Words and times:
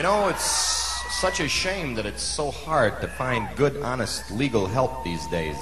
You 0.00 0.04
know, 0.04 0.28
it's 0.28 0.50
such 1.20 1.40
a 1.40 1.46
shame 1.46 1.94
that 1.96 2.06
it's 2.06 2.22
so 2.22 2.50
hard 2.50 3.02
to 3.02 3.06
find 3.06 3.54
good, 3.54 3.76
honest 3.82 4.30
legal 4.30 4.66
help 4.66 5.04
these 5.04 5.26
days. 5.26 5.58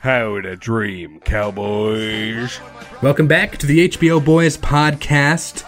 How 0.00 0.42
to 0.42 0.56
dream, 0.56 1.20
cowboys. 1.20 2.60
Welcome 3.02 3.28
back 3.28 3.56
to 3.56 3.66
the 3.66 3.88
HBO 3.88 4.22
Boys 4.22 4.58
podcast. 4.58 5.64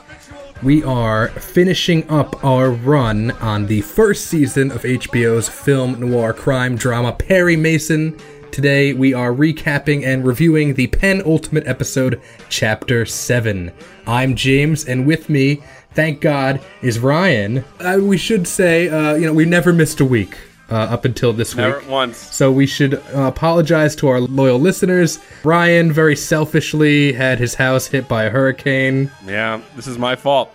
We 0.62 0.84
are 0.84 1.28
finishing 1.28 2.06
up 2.10 2.44
our 2.44 2.70
run 2.70 3.30
on 3.30 3.68
the 3.68 3.80
first 3.80 4.26
season 4.26 4.70
of 4.70 4.82
HBO's 4.82 5.48
film 5.48 5.98
noir 5.98 6.34
crime 6.34 6.76
drama 6.76 7.12
Perry 7.12 7.56
Mason. 7.56 8.20
Today 8.52 8.92
we 8.92 9.14
are 9.14 9.32
recapping 9.32 10.04
and 10.04 10.26
reviewing 10.26 10.74
the 10.74 10.88
penultimate 10.88 11.66
episode, 11.66 12.20
Chapter 12.48 13.06
7. 13.06 13.70
I'm 14.06 14.34
James, 14.34 14.84
and 14.84 15.06
with 15.06 15.28
me, 15.28 15.62
thank 15.92 16.20
God, 16.20 16.60
is 16.82 16.98
Ryan. 16.98 17.64
Uh, 17.78 17.98
we 18.02 18.16
should 18.16 18.48
say, 18.48 18.88
uh, 18.88 19.14
you 19.14 19.26
know, 19.26 19.32
we 19.32 19.44
never 19.44 19.72
missed 19.72 20.00
a 20.00 20.04
week. 20.04 20.36
Uh, 20.68 20.86
up 20.88 21.04
until 21.04 21.32
this 21.32 21.52
week. 21.56 21.66
Never 21.66 21.80
week. 21.80 21.88
once. 21.88 22.16
So 22.16 22.52
we 22.52 22.64
should 22.64 22.94
uh, 22.94 23.22
apologize 23.22 23.96
to 23.96 24.06
our 24.06 24.20
loyal 24.20 24.60
listeners. 24.60 25.18
Ryan 25.42 25.90
very 25.90 26.14
selfishly 26.14 27.12
had 27.12 27.40
his 27.40 27.56
house 27.56 27.88
hit 27.88 28.06
by 28.06 28.22
a 28.22 28.30
hurricane. 28.30 29.10
Yeah, 29.26 29.62
this 29.74 29.88
is 29.88 29.98
my 29.98 30.14
fault. 30.14 30.54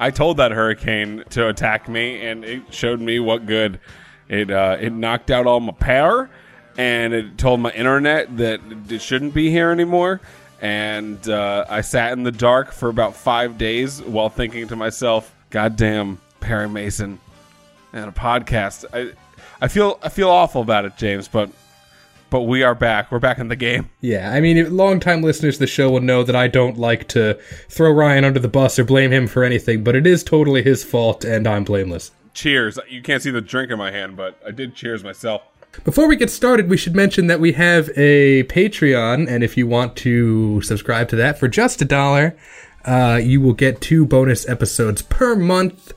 I 0.00 0.10
told 0.10 0.38
that 0.38 0.50
hurricane 0.50 1.22
to 1.30 1.48
attack 1.48 1.88
me, 1.88 2.26
and 2.26 2.44
it 2.44 2.74
showed 2.74 3.00
me 3.00 3.20
what 3.20 3.46
good. 3.46 3.78
It 4.28 4.50
uh, 4.50 4.78
it 4.80 4.92
knocked 4.92 5.30
out 5.30 5.46
all 5.46 5.60
my 5.60 5.72
power, 5.74 6.28
and 6.76 7.12
it 7.12 7.38
told 7.38 7.60
my 7.60 7.70
internet 7.72 8.36
that 8.38 8.60
it 8.88 9.00
shouldn't 9.02 9.34
be 9.34 9.50
here 9.50 9.70
anymore. 9.70 10.20
And 10.60 11.28
uh, 11.28 11.64
I 11.68 11.80
sat 11.80 12.12
in 12.12 12.22
the 12.22 12.30
dark 12.30 12.72
for 12.72 12.88
about 12.88 13.16
five 13.16 13.58
days 13.58 14.00
while 14.00 14.28
thinking 14.28 14.68
to 14.68 14.76
myself, 14.76 15.34
"God 15.50 15.76
damn, 15.76 16.20
Perry 16.40 16.68
Mason, 16.68 17.18
and 17.92 18.08
a 18.08 18.12
podcast." 18.12 18.84
I 18.92 19.12
I 19.60 19.68
feel 19.68 19.98
I 20.02 20.08
feel 20.08 20.28
awful 20.28 20.62
about 20.62 20.84
it, 20.84 20.96
James, 20.96 21.28
but 21.28 21.50
but 22.30 22.42
we 22.42 22.62
are 22.62 22.74
back. 22.74 23.12
We're 23.12 23.18
back 23.18 23.38
in 23.38 23.48
the 23.48 23.56
game. 23.56 23.90
Yeah, 24.00 24.32
I 24.32 24.40
mean, 24.40 24.74
longtime 24.74 25.22
listeners 25.22 25.56
to 25.56 25.60
the 25.60 25.66
show 25.66 25.90
will 25.90 26.00
know 26.00 26.22
that 26.22 26.34
I 26.34 26.48
don't 26.48 26.78
like 26.78 27.06
to 27.08 27.38
throw 27.68 27.92
Ryan 27.92 28.24
under 28.24 28.40
the 28.40 28.48
bus 28.48 28.78
or 28.78 28.84
blame 28.84 29.12
him 29.12 29.26
for 29.26 29.44
anything, 29.44 29.84
but 29.84 29.94
it 29.94 30.06
is 30.06 30.24
totally 30.24 30.62
his 30.62 30.82
fault, 30.82 31.24
and 31.24 31.46
I'm 31.46 31.64
blameless. 31.64 32.10
Cheers. 32.32 32.78
You 32.88 33.02
can't 33.02 33.22
see 33.22 33.30
the 33.30 33.42
drink 33.42 33.70
in 33.70 33.76
my 33.78 33.90
hand, 33.90 34.16
but 34.16 34.40
I 34.46 34.50
did 34.50 34.74
cheers 34.74 35.04
myself. 35.04 35.42
Before 35.84 36.06
we 36.06 36.16
get 36.16 36.30
started, 36.30 36.68
we 36.68 36.76
should 36.76 36.94
mention 36.94 37.26
that 37.26 37.40
we 37.40 37.52
have 37.52 37.90
a 37.96 38.44
Patreon, 38.44 39.28
and 39.28 39.42
if 39.42 39.56
you 39.56 39.66
want 39.66 39.96
to 39.96 40.60
subscribe 40.62 41.08
to 41.08 41.16
that 41.16 41.38
for 41.38 41.48
just 41.48 41.82
a 41.82 41.84
dollar, 41.84 42.36
uh, 42.84 43.18
you 43.22 43.40
will 43.40 43.54
get 43.54 43.80
two 43.80 44.06
bonus 44.06 44.48
episodes 44.48 45.02
per 45.02 45.34
month, 45.34 45.92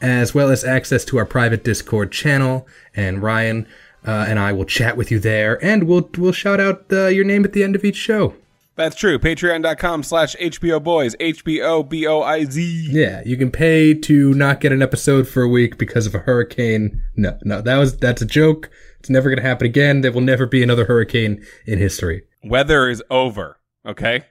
as 0.00 0.34
well 0.34 0.50
as 0.50 0.62
access 0.62 1.04
to 1.06 1.16
our 1.16 1.24
private 1.26 1.64
Discord 1.64 2.12
channel. 2.12 2.66
And 2.94 3.22
Ryan 3.22 3.66
uh, 4.06 4.26
and 4.28 4.38
I 4.38 4.52
will 4.52 4.66
chat 4.66 4.96
with 4.96 5.10
you 5.10 5.18
there, 5.18 5.62
and 5.64 5.84
we'll 5.84 6.08
we'll 6.16 6.32
shout 6.32 6.60
out 6.60 6.84
uh, 6.92 7.06
your 7.06 7.24
name 7.24 7.44
at 7.44 7.52
the 7.52 7.64
end 7.64 7.74
of 7.74 7.84
each 7.84 7.96
show. 7.96 8.34
That's 8.76 8.96
true. 8.96 9.20
Patreon.com 9.20 10.02
slash 10.02 10.34
HBO 10.34 10.82
Boys. 10.82 11.14
H-B-O-B-O-I-Z. 11.20 12.88
Yeah, 12.90 13.22
you 13.24 13.36
can 13.36 13.52
pay 13.52 13.94
to 13.94 14.34
not 14.34 14.60
get 14.60 14.72
an 14.72 14.82
episode 14.82 15.28
for 15.28 15.42
a 15.42 15.48
week 15.48 15.78
because 15.78 16.08
of 16.08 16.14
a 16.16 16.18
hurricane. 16.18 17.00
No, 17.14 17.38
no, 17.44 17.62
that 17.62 17.76
was 17.78 17.96
that's 17.96 18.20
a 18.20 18.26
joke. 18.26 18.70
It's 19.04 19.10
never 19.10 19.28
going 19.28 19.36
to 19.36 19.46
happen 19.46 19.66
again. 19.66 20.00
There 20.00 20.12
will 20.12 20.22
never 20.22 20.46
be 20.46 20.62
another 20.62 20.86
hurricane 20.86 21.44
in 21.66 21.78
history. 21.78 22.22
Weather 22.42 22.88
is 22.88 23.02
over. 23.10 23.60
Okay? 23.84 24.22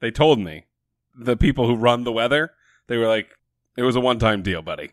They 0.00 0.10
told 0.10 0.38
me. 0.38 0.66
The 1.18 1.38
people 1.38 1.66
who 1.66 1.74
run 1.74 2.04
the 2.04 2.12
weather, 2.12 2.50
they 2.86 2.98
were 2.98 3.08
like, 3.08 3.30
it 3.78 3.82
was 3.82 3.96
a 3.96 4.00
one-time 4.00 4.42
deal, 4.42 4.60
buddy. 4.60 4.90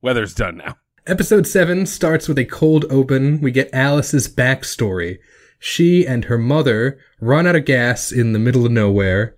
Weather's 0.00 0.32
done 0.32 0.56
now. 0.56 0.78
Episode 1.06 1.46
7 1.46 1.84
starts 1.84 2.26
with 2.26 2.38
a 2.38 2.46
cold 2.46 2.86
open. 2.88 3.42
We 3.42 3.50
get 3.50 3.68
Alice's 3.74 4.34
backstory. 4.34 5.18
She 5.58 6.06
and 6.06 6.24
her 6.24 6.38
mother 6.38 6.98
run 7.20 7.46
out 7.46 7.56
of 7.56 7.66
gas 7.66 8.12
in 8.12 8.32
the 8.32 8.38
middle 8.38 8.64
of 8.64 8.72
nowhere, 8.72 9.36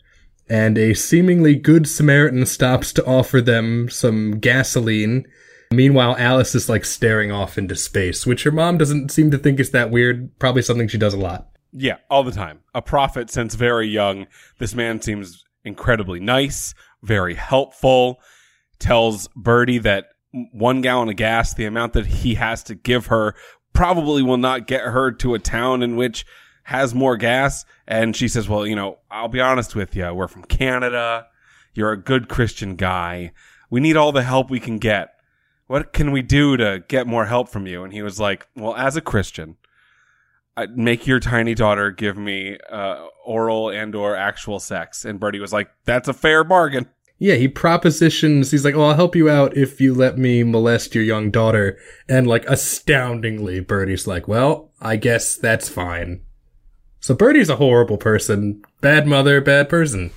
and 0.49 0.79
a 0.79 0.95
seemingly 0.95 1.57
good 1.57 1.89
Samaritan 1.89 2.47
stops 2.47 2.93
to 2.93 3.05
offer 3.05 3.41
them 3.41 3.89
some 3.89 4.39
gasoline. 4.39 5.27
Meanwhile, 5.73 6.17
Alice 6.19 6.55
is 6.55 6.69
like 6.69 6.85
staring 6.85 7.33
off 7.33 7.59
into 7.59 7.75
space, 7.77 8.27
which 8.27 8.45
her 8.45 8.53
mom 8.53 8.79
doesn't 8.79 9.11
seem 9.11 9.31
to 9.31 9.39
think 9.39 9.59
is 9.61 9.71
that 9.73 9.91
weird. 9.91 10.37
Probably 10.39 10.63
something 10.63 10.89
she 10.89 10.99
does 10.99 11.15
a 11.15 11.19
lot. 11.19 11.49
Yeah, 11.73 11.97
all 12.09 12.23
the 12.23 12.33
time. 12.33 12.61
A 12.75 12.83
prophet 12.83 13.31
since 13.31 13.55
very 13.55 13.89
young. 13.89 14.27
This 14.59 14.75
man 14.75 15.01
seems 15.03 15.45
incredibly 15.65 16.21
nice, 16.21 16.75
very 17.03 17.35
helpful. 17.35 18.21
Tells 18.79 19.29
Birdie 19.29 19.79
that 19.79 20.07
one 20.53 20.81
gallon 20.83 21.09
of 21.09 21.17
gas, 21.17 21.55
the 21.55 21.65
amount 21.65 21.95
that 21.95 22.07
he 22.07 22.35
has 22.35 22.63
to 22.65 22.75
give 22.75 23.07
her, 23.07 23.35
probably 23.73 24.23
will 24.23 24.37
not 24.37 24.67
get 24.67 24.83
her 24.83 25.11
to 25.13 25.35
a 25.35 25.39
town 25.39 25.83
in 25.83 25.97
which 25.97 26.25
has 26.65 26.95
more 26.95 27.17
gas. 27.17 27.65
And 27.87 28.17
she 28.17 28.29
says, 28.29 28.49
Well, 28.49 28.67
you 28.67 28.77
know, 28.77 28.99
I'll 29.11 29.29
be 29.29 29.41
honest 29.41 29.75
with 29.75 29.95
you. 29.97 30.13
We're 30.13 30.29
from 30.29 30.45
Canada. 30.45 31.27
You're 31.75 31.93
a 31.93 32.03
good 32.03 32.29
Christian 32.29 32.77
guy. 32.77 33.33
We 33.69 33.81
need 33.81 33.97
all 33.97 34.13
the 34.13 34.23
help 34.23 34.51
we 34.51 34.61
can 34.61 34.79
get. 34.79 35.16
What 35.67 35.93
can 35.93 36.13
we 36.13 36.23
do 36.23 36.57
to 36.57 36.85
get 36.89 37.07
more 37.07 37.27
help 37.27 37.49
from 37.49 37.67
you? 37.67 37.83
And 37.83 37.93
he 37.93 38.03
was 38.03 38.21
like, 38.21 38.47
Well, 38.55 38.75
as 38.77 38.97
a 38.97 39.01
Christian, 39.01 39.57
I'd 40.57 40.77
make 40.79 41.07
your 41.07 41.21
tiny 41.21 41.55
daughter 41.55 41.91
give 41.91 42.17
me 42.17 42.59
uh, 42.71 43.07
oral 43.25 43.71
and 43.71 43.95
or 43.95 44.17
actual 44.17 44.61
sex. 44.61 45.05
And 45.05 45.21
Birdie 45.21 45.41
was 45.41 45.53
like, 45.53 45.71
That's 45.85 46.09
a 46.09 46.15
fair 46.15 46.45
bargain. 46.45 46.89
Yeah, 47.19 47.37
he 47.37 47.49
propositions, 47.49 48.51
he's 48.51 48.65
like, 48.65 48.75
oh, 48.75 48.83
I'll 48.83 48.95
help 48.95 49.17
you 49.17 49.31
out 49.31 49.57
if 49.57 49.81
you 49.81 49.95
let 49.95 50.19
me 50.19 50.43
molest 50.43 50.95
your 50.95 51.03
young 51.03 51.31
daughter. 51.31 51.79
And 52.09 52.27
like, 52.27 52.45
astoundingly, 52.45 53.61
Birdie's 53.61 54.07
like, 54.07 54.29
well, 54.29 54.71
I 54.83 54.97
guess 54.97 55.35
that's 55.35 55.69
fine. 55.69 56.21
So 57.01 57.15
Birdie's 57.15 57.49
a 57.49 57.57
horrible 57.57 57.97
person. 57.97 58.63
Bad 58.83 59.07
mother, 59.07 59.41
bad 59.41 59.71
person. 59.71 60.11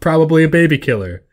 Probably 0.00 0.44
a 0.44 0.48
baby 0.48 0.76
killer. 0.76 1.24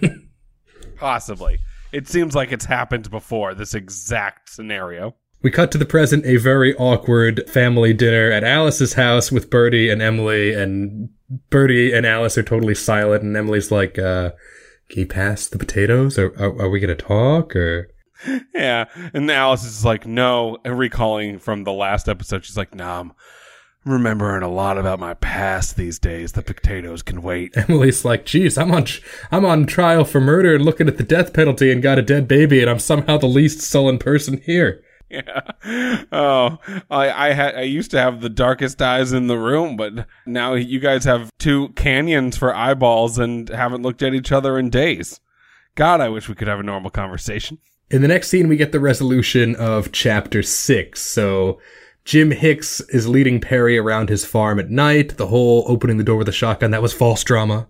Possibly. 0.96 1.58
It 1.92 2.08
seems 2.08 2.34
like 2.34 2.52
it's 2.52 2.64
happened 2.64 3.10
before, 3.10 3.54
this 3.54 3.74
exact 3.74 4.48
scenario. 4.48 5.14
We 5.42 5.50
cut 5.50 5.72
to 5.72 5.78
the 5.78 5.84
present, 5.84 6.24
a 6.24 6.36
very 6.36 6.74
awkward 6.76 7.48
family 7.50 7.92
dinner 7.92 8.30
at 8.30 8.44
Alice's 8.44 8.94
house 8.94 9.32
with 9.32 9.50
Birdie 9.50 9.90
and 9.90 10.00
Emily, 10.00 10.54
and 10.54 11.10
Birdie 11.50 11.92
and 11.92 12.06
Alice 12.06 12.38
are 12.38 12.44
totally 12.44 12.76
silent, 12.76 13.24
and 13.24 13.36
Emily's 13.36 13.72
like, 13.72 13.98
uh, 13.98 14.30
can 14.88 15.00
you 15.00 15.06
pass 15.06 15.48
the 15.48 15.58
potatoes? 15.58 16.18
Or 16.18 16.28
are, 16.38 16.62
are 16.62 16.70
we 16.70 16.80
gonna 16.80 16.94
talk? 16.94 17.56
Or 17.56 17.88
Yeah. 18.54 18.84
And 19.12 19.30
Alice 19.30 19.64
is 19.64 19.84
like, 19.84 20.06
no. 20.06 20.58
And 20.64 20.78
recalling 20.78 21.38
from 21.38 21.64
the 21.64 21.72
last 21.72 22.08
episode, 22.08 22.44
she's 22.44 22.56
like, 22.56 22.74
nah, 22.74 23.00
I'm 23.00 23.12
remembering 23.84 24.42
a 24.42 24.48
lot 24.48 24.78
about 24.78 25.00
my 25.00 25.14
past 25.14 25.76
these 25.76 25.98
days. 25.98 26.32
The 26.32 26.42
potatoes 26.42 27.02
can 27.02 27.22
wait. 27.22 27.56
Emily's 27.56 28.04
like, 28.04 28.24
geez, 28.24 28.56
I'm 28.56 28.72
on, 28.72 28.86
I'm 29.30 29.44
on 29.44 29.66
trial 29.66 30.04
for 30.04 30.20
murder 30.20 30.54
and 30.54 30.64
looking 30.64 30.88
at 30.88 30.98
the 30.98 31.02
death 31.02 31.32
penalty 31.32 31.70
and 31.72 31.82
got 31.82 31.98
a 31.98 32.02
dead 32.02 32.28
baby, 32.28 32.60
and 32.60 32.70
I'm 32.70 32.78
somehow 32.78 33.18
the 33.18 33.26
least 33.26 33.60
sullen 33.60 33.98
person 33.98 34.40
here. 34.40 34.82
Yeah. 35.10 35.40
Oh, 36.14 36.58
I 36.90 37.28
I 37.28 37.32
had 37.32 37.54
I 37.54 37.62
used 37.62 37.90
to 37.92 37.98
have 37.98 38.20
the 38.20 38.28
darkest 38.28 38.82
eyes 38.82 39.12
in 39.12 39.26
the 39.28 39.38
room, 39.38 39.76
but 39.76 40.06
now 40.26 40.54
you 40.54 40.78
guys 40.78 41.04
have 41.04 41.30
two 41.38 41.70
canyons 41.70 42.36
for 42.36 42.54
eyeballs 42.54 43.18
and 43.18 43.48
haven't 43.48 43.82
looked 43.82 44.02
at 44.02 44.14
each 44.14 44.32
other 44.32 44.58
in 44.58 44.68
days. 44.68 45.20
God, 45.74 46.00
I 46.00 46.08
wish 46.08 46.28
we 46.28 46.34
could 46.34 46.48
have 46.48 46.60
a 46.60 46.64
normal 46.64 46.90
conversation. 46.90 47.58
In 47.90 48.02
the 48.02 48.08
next 48.08 48.28
scene, 48.28 48.48
we 48.48 48.56
get 48.56 48.72
the 48.72 48.80
resolution 48.80 49.54
of 49.56 49.92
chapter 49.92 50.42
six. 50.42 51.00
So 51.00 51.60
Jim 52.04 52.30
Hicks 52.32 52.80
is 52.88 53.06
leading 53.08 53.40
Perry 53.40 53.78
around 53.78 54.08
his 54.08 54.24
farm 54.24 54.58
at 54.58 54.70
night. 54.70 55.16
The 55.16 55.28
whole 55.28 55.64
opening 55.68 55.98
the 55.98 56.04
door 56.04 56.16
with 56.16 56.28
a 56.28 56.32
shotgun 56.32 56.70
that 56.72 56.82
was 56.82 56.92
false 56.92 57.22
drama. 57.22 57.68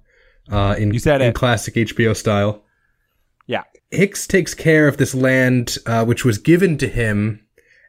Uh, 0.51 0.75
in, 0.79 0.93
You 0.93 0.99
said 1.01 1.21
in 1.21 1.29
it. 1.29 1.35
classic 1.35 1.75
HBO 1.75 2.17
style. 2.17 2.63
Yeah. 3.47 3.65
Hicks 3.91 4.27
takes 4.27 4.55
care 4.55 4.89
of 4.89 4.97
this 4.97 5.15
land, 5.15 5.77
uh, 5.87 6.05
which 6.05 6.25
was 6.25 6.39
given 6.39 6.79
to 6.79 6.89
him 6.89 7.47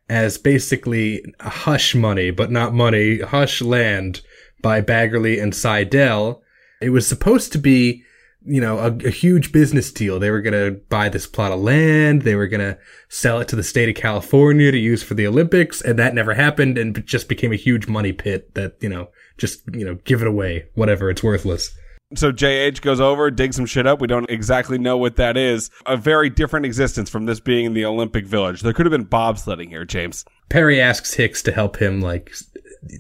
as 0.10 0.38
basically 0.38 1.24
hush 1.40 1.96
money, 1.96 2.30
but 2.30 2.52
not 2.52 2.74
money, 2.74 3.20
hush 3.20 3.62
land 3.62 4.22
by 4.62 4.82
Baggerly 4.82 5.42
and 5.42 5.56
Seidel. 5.56 6.44
It 6.82 6.90
was 6.90 7.08
supposed 7.08 7.54
to 7.54 7.58
be, 7.58 8.04
you 8.46 8.62
know, 8.62 8.80
a, 8.80 8.92
a 9.06 9.10
huge 9.10 9.52
business 9.52 9.92
deal. 9.92 10.20
They 10.20 10.32
were 10.32 10.42
going 10.42 10.54
to 10.54 10.80
buy 10.90 11.10
this 11.10 11.28
plot 11.28 11.52
of 11.52 11.62
land. 11.62 12.24
They 12.24 12.36
were 12.36 12.48
going 12.48 12.62
to 12.62 12.78
sell 13.10 13.40
it 13.40 13.48
to 13.50 13.56
the 13.56 13.64
state 13.64 13.90
of 13.90 13.96
California 13.96 14.72
to 14.72 14.78
use 14.78 15.04
for 15.04 15.14
the 15.14 15.28
Olympics. 15.28 15.82
And 15.82 15.98
that 16.00 16.14
never 16.14 16.34
happened 16.34 16.78
and 16.78 17.06
just 17.06 17.30
became 17.30 17.54
a 17.54 17.58
huge 17.58 17.88
money 17.88 18.12
pit 18.12 18.54
that, 18.56 18.76
you 18.82 18.90
know, 18.90 19.10
just, 19.38 19.62
you 19.74 19.86
know, 19.86 19.96
give 20.04 20.22
it 20.22 20.28
away, 20.28 20.66
whatever. 20.76 21.10
It's 21.10 21.24
worthless. 21.24 21.76
So 22.16 22.32
JH 22.32 22.82
goes 22.82 23.00
over, 23.00 23.32
digs 23.32 23.56
some 23.56 23.66
shit 23.66 23.88
up. 23.88 24.00
We 24.00 24.08
don't 24.08 24.30
exactly 24.30 24.78
know 24.78 24.98
what 24.98 25.16
that 25.16 25.36
is. 25.36 25.72
A 25.86 25.98
very 25.98 26.30
different 26.30 26.66
existence 26.66 27.10
from 27.10 27.26
this 27.26 27.40
being 27.40 27.66
in 27.66 27.74
the 27.74 27.86
Olympic 27.86 28.28
Village. 28.28 28.62
There 28.62 28.74
could 28.74 28.86
have 28.86 28.92
been 28.92 29.06
bobsledding 29.06 29.70
here, 29.70 29.86
James. 29.86 30.24
Perry 30.50 30.80
asks 30.80 31.16
Hicks 31.16 31.42
to 31.44 31.52
help 31.52 31.78
him, 31.78 32.02
like, 32.02 32.32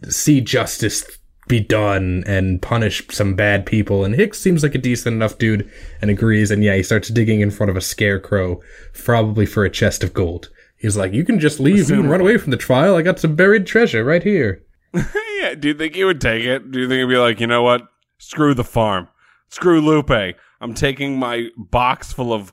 see 0.10 0.42
justice 0.42 1.06
be 1.54 1.60
done 1.60 2.24
and 2.26 2.60
punish 2.64 3.06
some 3.12 3.36
bad 3.36 3.64
people. 3.64 4.04
And 4.04 4.16
Hicks 4.16 4.40
seems 4.40 4.64
like 4.64 4.74
a 4.74 4.80
decent 4.80 5.14
enough 5.14 5.38
dude 5.38 5.70
and 6.02 6.10
agrees. 6.10 6.50
And 6.50 6.64
yeah, 6.64 6.76
he 6.76 6.82
starts 6.82 7.10
digging 7.10 7.42
in 7.42 7.52
front 7.52 7.70
of 7.70 7.78
a 7.78 7.82
scarecrow, 7.82 8.60
probably 8.94 9.46
for 9.46 9.64
a 9.64 9.70
chest 9.70 10.04
of 10.04 10.14
gold. 10.14 10.50
He's 10.78 10.98
like, 10.98 11.14
you 11.14 11.24
can 11.24 11.40
just 11.40 11.60
leave. 11.60 11.92
You 11.92 11.98
can 11.98 12.10
run 12.10 12.22
away 12.22 12.40
from 12.40 12.50
the 12.50 12.58
trial. 12.58 12.96
I 12.96 13.04
got 13.04 13.20
some 13.20 13.36
buried 13.36 13.68
treasure 13.68 14.04
right 14.04 14.24
here. 14.24 14.64
yeah, 14.94 15.54
do 15.54 15.68
you 15.68 15.74
think 15.76 15.94
he 15.94 16.04
would 16.04 16.20
take 16.20 16.44
it? 16.44 16.72
Do 16.72 16.80
you 16.80 16.90
think 16.90 17.02
he'd 17.02 17.14
be 17.14 17.18
like, 17.18 17.40
you 17.40 17.46
know 17.46 17.62
what? 17.62 17.84
Screw 18.18 18.56
the 18.56 18.64
farm. 18.64 19.08
Screw 19.50 19.80
Lupe. 19.80 20.36
I'm 20.60 20.74
taking 20.74 21.20
my 21.20 21.50
box 21.56 22.12
full 22.12 22.34
of 22.34 22.52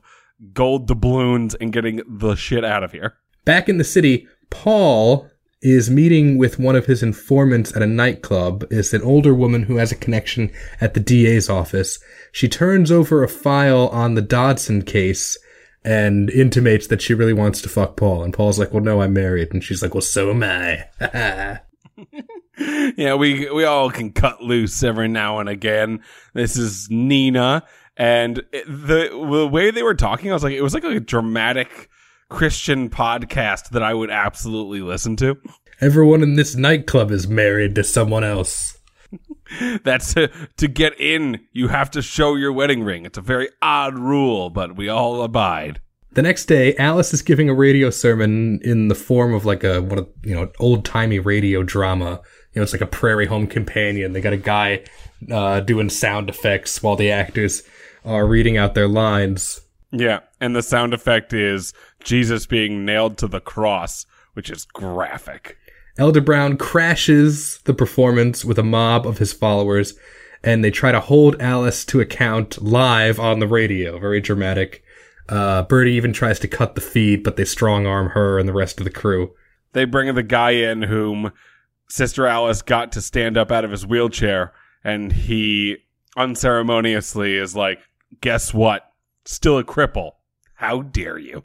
gold 0.53 0.87
doubloons 0.87 1.55
and 1.55 1.73
getting 1.73 2.03
the 2.07 2.35
shit 2.35 2.63
out 2.63 2.83
of 2.83 2.91
here. 2.91 3.15
Back 3.45 3.67
in 3.67 3.79
the 3.79 3.83
city, 3.83 4.27
Paul 4.51 5.27
is 5.61 5.89
meeting 5.89 6.37
with 6.37 6.59
one 6.59 6.75
of 6.75 6.87
his 6.87 7.03
informants 7.03 7.75
at 7.75 7.83
a 7.83 7.87
nightclub. 7.87 8.65
It's 8.71 8.93
an 8.93 9.03
older 9.03 9.33
woman 9.33 9.63
who 9.63 9.77
has 9.77 9.91
a 9.91 9.95
connection 9.95 10.51
at 10.79 10.93
the 10.93 10.99
DA's 10.99 11.49
office. 11.49 11.99
She 12.31 12.49
turns 12.49 12.91
over 12.91 13.23
a 13.23 13.29
file 13.29 13.87
on 13.89 14.15
the 14.15 14.21
Dodson 14.21 14.81
case 14.81 15.37
and 15.83 16.29
intimates 16.29 16.87
that 16.87 17.01
she 17.01 17.13
really 17.13 17.33
wants 17.33 17.61
to 17.61 17.69
fuck 17.69 17.95
Paul. 17.95 18.23
And 18.23 18.33
Paul's 18.33 18.59
like, 18.59 18.73
well, 18.73 18.83
no, 18.83 19.01
I'm 19.01 19.13
married. 19.13 19.53
And 19.53 19.63
she's 19.63 19.81
like, 19.81 19.93
well, 19.93 20.01
so 20.01 20.31
am 20.31 20.43
I. 20.43 21.59
yeah, 22.97 23.15
we 23.15 23.49
we 23.51 23.63
all 23.63 23.89
can 23.89 24.11
cut 24.11 24.41
loose 24.41 24.83
every 24.83 25.07
now 25.07 25.39
and 25.39 25.49
again. 25.49 26.01
This 26.33 26.57
is 26.57 26.89
Nina, 26.89 27.63
and 27.97 28.37
the 28.51 29.09
the 29.11 29.47
way 29.47 29.71
they 29.71 29.83
were 29.83 29.95
talking, 29.95 30.29
I 30.29 30.33
was 30.33 30.43
like, 30.43 30.53
it 30.53 30.61
was 30.61 30.73
like 30.73 30.83
a 30.83 30.99
dramatic 30.99 31.89
Christian 32.31 32.89
podcast 32.89 33.71
that 33.71 33.83
I 33.83 33.93
would 33.93 34.09
absolutely 34.09 34.79
listen 34.79 35.17
to. 35.17 35.35
Everyone 35.81 36.23
in 36.23 36.37
this 36.37 36.55
nightclub 36.55 37.11
is 37.11 37.27
married 37.27 37.75
to 37.75 37.83
someone 37.83 38.23
else. 38.23 38.77
That's 39.83 40.13
to, 40.13 40.31
to 40.55 40.67
get 40.69 40.97
in, 40.97 41.41
you 41.51 41.67
have 41.67 41.91
to 41.91 42.01
show 42.01 42.35
your 42.35 42.53
wedding 42.53 42.83
ring. 42.83 43.05
It's 43.05 43.17
a 43.17 43.21
very 43.21 43.49
odd 43.61 43.99
rule, 43.99 44.49
but 44.49 44.77
we 44.77 44.87
all 44.87 45.23
abide. 45.23 45.81
The 46.13 46.21
next 46.21 46.45
day, 46.45 46.73
Alice 46.77 47.13
is 47.13 47.21
giving 47.21 47.49
a 47.49 47.53
radio 47.53 47.89
sermon 47.89 48.61
in 48.63 48.87
the 48.87 48.95
form 48.95 49.33
of 49.33 49.43
like 49.43 49.65
a 49.65 49.81
what 49.81 49.99
a 49.99 50.07
you 50.23 50.33
know 50.33 50.49
old 50.59 50.85
timey 50.85 51.19
radio 51.19 51.63
drama. 51.63 52.21
You 52.53 52.59
know, 52.59 52.63
it's 52.63 52.73
like 52.73 52.81
a 52.81 52.87
Prairie 52.87 53.27
Home 53.27 53.45
Companion. 53.45 54.13
They 54.13 54.21
got 54.21 54.33
a 54.33 54.37
guy 54.37 54.85
uh, 55.29 55.59
doing 55.59 55.89
sound 55.89 56.29
effects 56.29 56.81
while 56.81 56.95
the 56.95 57.11
actors 57.11 57.63
are 58.05 58.25
reading 58.25 58.55
out 58.57 58.73
their 58.73 58.87
lines. 58.87 59.61
Yeah, 59.91 60.21
and 60.39 60.55
the 60.55 60.63
sound 60.63 60.93
effect 60.93 61.33
is 61.33 61.73
Jesus 62.03 62.45
being 62.45 62.85
nailed 62.85 63.17
to 63.17 63.27
the 63.27 63.39
cross, 63.39 64.05
which 64.33 64.49
is 64.49 64.65
graphic. 64.65 65.57
Elder 65.97 66.21
Brown 66.21 66.57
crashes 66.57 67.59
the 67.65 67.73
performance 67.73 68.45
with 68.45 68.57
a 68.57 68.63
mob 68.63 69.05
of 69.05 69.17
his 69.17 69.33
followers, 69.33 69.93
and 70.43 70.63
they 70.63 70.71
try 70.71 70.91
to 70.91 70.99
hold 70.99 71.41
Alice 71.41 71.85
to 71.85 71.99
account 71.99 72.61
live 72.61 73.19
on 73.19 73.39
the 73.39 73.47
radio. 73.47 73.99
Very 73.99 74.21
dramatic. 74.21 74.83
Uh, 75.29 75.63
Birdie 75.63 75.93
even 75.93 76.13
tries 76.13 76.39
to 76.39 76.47
cut 76.47 76.75
the 76.75 76.81
feed, 76.81 77.23
but 77.23 77.35
they 77.35 77.45
strong 77.45 77.85
arm 77.85 78.09
her 78.09 78.39
and 78.39 78.47
the 78.47 78.53
rest 78.53 78.79
of 78.79 78.85
the 78.85 78.89
crew. 78.89 79.33
They 79.73 79.85
bring 79.85 80.13
the 80.13 80.23
guy 80.23 80.51
in 80.51 80.83
whom 80.83 81.31
Sister 81.89 82.25
Alice 82.25 82.61
got 82.61 82.91
to 82.93 83.01
stand 83.01 83.37
up 83.37 83.51
out 83.51 83.65
of 83.65 83.71
his 83.71 83.85
wheelchair, 83.85 84.53
and 84.83 85.11
he 85.11 85.77
unceremoniously 86.17 87.35
is 87.35 87.55
like, 87.55 87.79
Guess 88.19 88.53
what? 88.53 88.91
Still 89.25 89.57
a 89.57 89.63
cripple. 89.63 90.11
How 90.55 90.81
dare 90.81 91.17
you? 91.17 91.43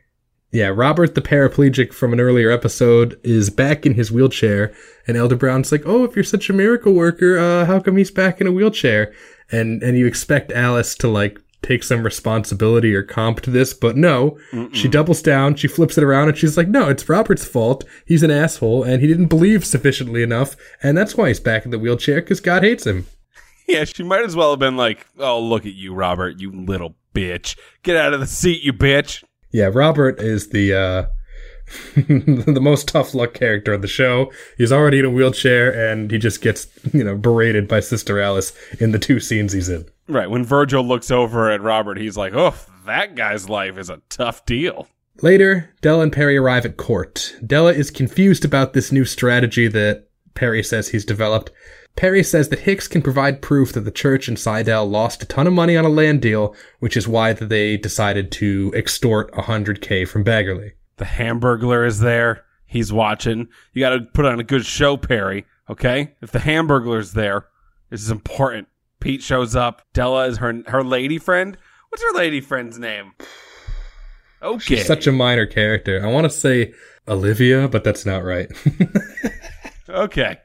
Yeah, 0.53 0.69
Robert, 0.69 1.15
the 1.15 1.21
paraplegic 1.23 1.93
from 1.93 2.13
an 2.13 2.21
earlier 2.21 2.51
episode, 2.51 3.19
is 3.25 3.51
back 3.51 3.85
in 3.85 3.95
his 3.95 4.13
wheelchair, 4.13 4.73
and 5.07 5.17
Elder 5.17 5.37
Brown's 5.37 5.73
like, 5.73 5.83
"Oh, 5.85 6.05
if 6.05 6.15
you're 6.15 6.25
such 6.25 6.49
a 6.49 6.53
miracle 6.55 6.93
worker, 6.95 7.39
uh, 7.39 7.65
how 7.67 7.81
come 7.81 7.97
he's 7.97 8.11
back 8.11 8.41
in 8.41 8.47
a 8.47 8.53
wheelchair?" 8.53 9.13
And 9.51 9.83
and 9.83 9.99
you 9.99 10.07
expect 10.07 10.53
Alice 10.53 10.95
to 10.97 11.09
like 11.09 11.39
take 11.63 11.83
some 11.83 12.05
responsibility 12.05 12.95
or 12.95 13.03
comp 13.03 13.41
to 13.41 13.51
this, 13.51 13.75
but 13.75 13.97
no, 13.97 14.39
Mm-mm. 14.53 14.73
she 14.73 14.87
doubles 14.89 15.21
down, 15.21 15.57
she 15.57 15.67
flips 15.67 15.99
it 15.99 16.05
around, 16.05 16.29
and 16.29 16.39
she's 16.39 16.57
like, 16.57 16.69
"No, 16.69 16.89
it's 16.89 17.09
Robert's 17.09 17.45
fault. 17.45 17.85
He's 18.07 18.23
an 18.23 18.31
asshole, 18.31 18.85
and 18.85 19.03
he 19.03 19.09
didn't 19.09 19.27
believe 19.27 19.65
sufficiently 19.65 20.23
enough, 20.23 20.57
and 20.83 20.97
that's 20.97 21.17
why 21.17 21.29
he's 21.29 21.41
back 21.41 21.65
in 21.65 21.73
the 21.73 21.79
wheelchair 21.79 22.21
because 22.21 22.41
God 22.41 22.63
hates 22.63 22.87
him." 22.87 23.07
Yeah, 23.69 23.83
she 23.83 24.05
might 24.05 24.25
as 24.25 24.37
well 24.37 24.51
have 24.51 24.61
been 24.61 24.77
like, 24.77 25.09
"Oh, 25.19 25.41
look 25.41 25.67
at 25.67 25.75
you, 25.75 25.93
Robert, 25.93 26.39
you 26.39 26.53
little 26.53 26.95
bitch! 27.13 27.59
Get 27.83 27.97
out 27.97 28.15
of 28.15 28.21
the 28.21 28.27
seat, 28.29 28.63
you 28.63 28.73
bitch!" 28.73 29.25
Yeah, 29.57 29.71
Robert 29.73 30.21
is 30.21 30.51
the 30.51 30.75
uh, 30.75 31.07
the 31.97 32.61
most 32.61 32.89
tough 32.89 33.15
luck 33.15 33.33
character 33.33 33.73
of 33.73 33.81
the 33.81 33.89
show. 33.89 34.31
He's 34.59 34.71
already 34.71 34.99
in 34.99 35.07
a 35.07 35.11
wheelchair, 35.11 35.73
and 35.73 36.11
he 36.11 36.19
just 36.19 36.43
gets 36.43 36.69
you 36.93 37.03
know 37.03 37.17
berated 37.17 37.67
by 37.67 37.81
Sister 37.81 38.21
Alice 38.21 38.53
in 38.81 38.93
the 38.93 38.99
two 38.99 39.19
scenes 39.19 39.55
he's 39.55 39.71
in. 39.71 39.89
Right 40.09 40.29
when 40.29 40.45
Virgil 40.45 40.87
looks 40.87 41.11
over 41.11 41.51
at 41.51 41.63
Robert, 41.63 41.97
he's 41.97 42.19
like, 42.19 42.35
"Oh, 42.35 42.55
that 42.85 43.15
guy's 43.15 43.49
life 43.49 43.79
is 43.79 43.89
a 43.89 44.03
tough 44.11 44.45
deal." 44.45 44.89
Later, 45.23 45.75
Della 45.81 46.03
and 46.03 46.13
Perry 46.13 46.37
arrive 46.37 46.67
at 46.67 46.77
court. 46.77 47.35
Della 47.47 47.73
is 47.73 47.91
confused 47.91 48.45
about 48.45 48.75
this 48.75 48.93
new 48.93 49.07
strategy 49.07 49.69
that 49.69 50.11
Perry 50.35 50.63
says 50.63 50.89
he's 50.89 51.07
developed. 51.07 51.51
Perry 51.97 52.23
says 52.23 52.51
that 52.51 52.61
Hicks 52.61 52.87
can 52.89 53.01
provide 53.01 53.41
proof 53.41 53.73
that 53.73 53.81
the 53.81 53.91
church 53.91 54.29
and 54.29 54.39
Seidel 54.39 54.87
lost 54.89 55.23
a 55.23 55.27
ton 55.27 55.47
of 55.47 55.55
money 55.55 55.77
on 55.77 55.87
a 55.87 55.89
land 55.89 56.21
deal, 56.21 56.55
which 56.79 56.97
is 56.97 57.09
why 57.09 57.33
they 57.33 57.79
decided 57.79 58.31
to 58.33 58.71
extort 58.77 59.33
100k 59.33 60.07
from 60.07 60.23
Baggerly. 60.23 60.73
The 60.99 61.07
Hamburglar 61.07 61.87
is 61.87 62.01
there. 62.01 62.45
He's 62.67 62.93
watching. 62.93 63.49
You 63.73 63.81
got 63.81 63.91
to 63.91 64.01
put 64.01 64.27
on 64.27 64.39
a 64.39 64.45
good 64.45 64.67
show, 64.67 64.97
Perry. 64.97 65.47
Okay? 65.71 66.15
If 66.21 66.33
the 66.33 66.39
Hamburglar's 66.41 67.15
there, 67.15 67.47
this 67.91 68.03
is 68.03 68.11
important. 68.11 68.69
Pete 69.01 69.23
shows 69.23 69.57
up. 69.57 69.83
Della 69.93 70.27
is 70.27 70.39
her 70.39 70.63
her 70.67 70.83
lady 70.83 71.19
friend. 71.19 71.57
What's 71.89 72.03
her 72.03 72.19
lady 72.19 72.41
friend's 72.41 72.79
name? 72.79 73.13
Okay. 74.43 74.77
She's 74.77 74.87
such 74.87 75.07
a 75.07 75.13
minor 75.13 75.47
character. 75.47 76.05
I 76.05 76.11
want 76.11 76.25
to 76.25 76.31
say 76.31 76.75
Olivia, 77.09 77.69
but 77.69 77.85
that's 77.85 78.05
not 78.05 78.25
right. 78.25 78.51
okay. 79.89 80.39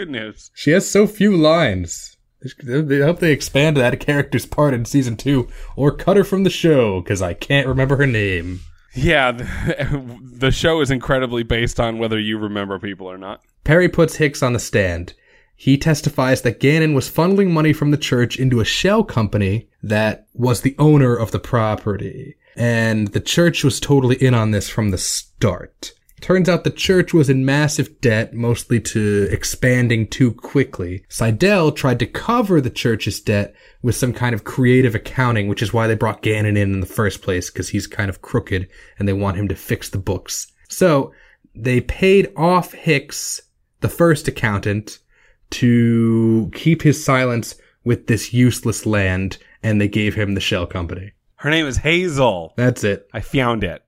Good 0.00 0.08
news. 0.08 0.50
She 0.54 0.70
has 0.70 0.90
so 0.90 1.06
few 1.06 1.36
lines. 1.36 2.16
I 2.42 3.02
hope 3.04 3.18
they 3.18 3.32
expand 3.32 3.76
that 3.76 4.00
character's 4.00 4.46
part 4.46 4.72
in 4.72 4.86
season 4.86 5.14
two, 5.14 5.46
or 5.76 5.94
cut 5.94 6.16
her 6.16 6.24
from 6.24 6.42
the 6.42 6.48
show 6.48 7.02
because 7.02 7.20
I 7.20 7.34
can't 7.34 7.66
remember 7.66 7.96
her 7.96 8.06
name. 8.06 8.60
Yeah, 8.94 9.32
the, 9.32 10.18
the 10.38 10.52
show 10.52 10.80
is 10.80 10.90
incredibly 10.90 11.42
based 11.42 11.78
on 11.78 11.98
whether 11.98 12.18
you 12.18 12.38
remember 12.38 12.78
people 12.78 13.08
or 13.08 13.18
not. 13.18 13.42
Perry 13.62 13.90
puts 13.90 14.16
Hicks 14.16 14.42
on 14.42 14.54
the 14.54 14.58
stand. 14.58 15.12
He 15.54 15.76
testifies 15.76 16.40
that 16.40 16.60
Gannon 16.60 16.94
was 16.94 17.10
funneling 17.10 17.50
money 17.50 17.74
from 17.74 17.90
the 17.90 17.98
church 17.98 18.38
into 18.38 18.58
a 18.60 18.64
shell 18.64 19.04
company 19.04 19.68
that 19.82 20.28
was 20.32 20.62
the 20.62 20.76
owner 20.78 21.14
of 21.14 21.30
the 21.30 21.38
property. 21.38 22.36
And 22.56 23.08
the 23.08 23.20
church 23.20 23.62
was 23.62 23.78
totally 23.78 24.16
in 24.16 24.32
on 24.32 24.52
this 24.52 24.70
from 24.70 24.92
the 24.92 24.98
start. 24.98 25.92
Turns 26.20 26.48
out 26.48 26.64
the 26.64 26.70
church 26.70 27.14
was 27.14 27.30
in 27.30 27.44
massive 27.44 28.00
debt, 28.00 28.34
mostly 28.34 28.80
to 28.80 29.28
expanding 29.30 30.06
too 30.06 30.32
quickly. 30.32 31.04
Seidel 31.08 31.72
tried 31.72 31.98
to 32.00 32.06
cover 32.06 32.60
the 32.60 32.70
church's 32.70 33.20
debt 33.20 33.54
with 33.82 33.96
some 33.96 34.12
kind 34.12 34.34
of 34.34 34.44
creative 34.44 34.94
accounting, 34.94 35.48
which 35.48 35.62
is 35.62 35.72
why 35.72 35.86
they 35.86 35.94
brought 35.94 36.22
Gannon 36.22 36.56
in 36.56 36.72
in 36.72 36.80
the 36.80 36.86
first 36.86 37.22
place, 37.22 37.50
because 37.50 37.70
he's 37.70 37.86
kind 37.86 38.10
of 38.10 38.22
crooked 38.22 38.68
and 38.98 39.08
they 39.08 39.12
want 39.12 39.36
him 39.36 39.48
to 39.48 39.54
fix 39.54 39.88
the 39.88 39.98
books. 39.98 40.46
So 40.68 41.12
they 41.54 41.80
paid 41.80 42.32
off 42.36 42.72
Hicks, 42.72 43.40
the 43.80 43.88
first 43.88 44.28
accountant, 44.28 44.98
to 45.50 46.50
keep 46.54 46.82
his 46.82 47.02
silence 47.02 47.56
with 47.82 48.06
this 48.06 48.32
useless 48.32 48.86
land, 48.86 49.38
and 49.62 49.80
they 49.80 49.88
gave 49.88 50.14
him 50.14 50.34
the 50.34 50.40
shell 50.40 50.66
company. 50.66 51.12
Her 51.36 51.50
name 51.50 51.66
is 51.66 51.78
Hazel. 51.78 52.52
That's 52.56 52.84
it. 52.84 53.08
I 53.12 53.20
found 53.20 53.64
it. 53.64 53.82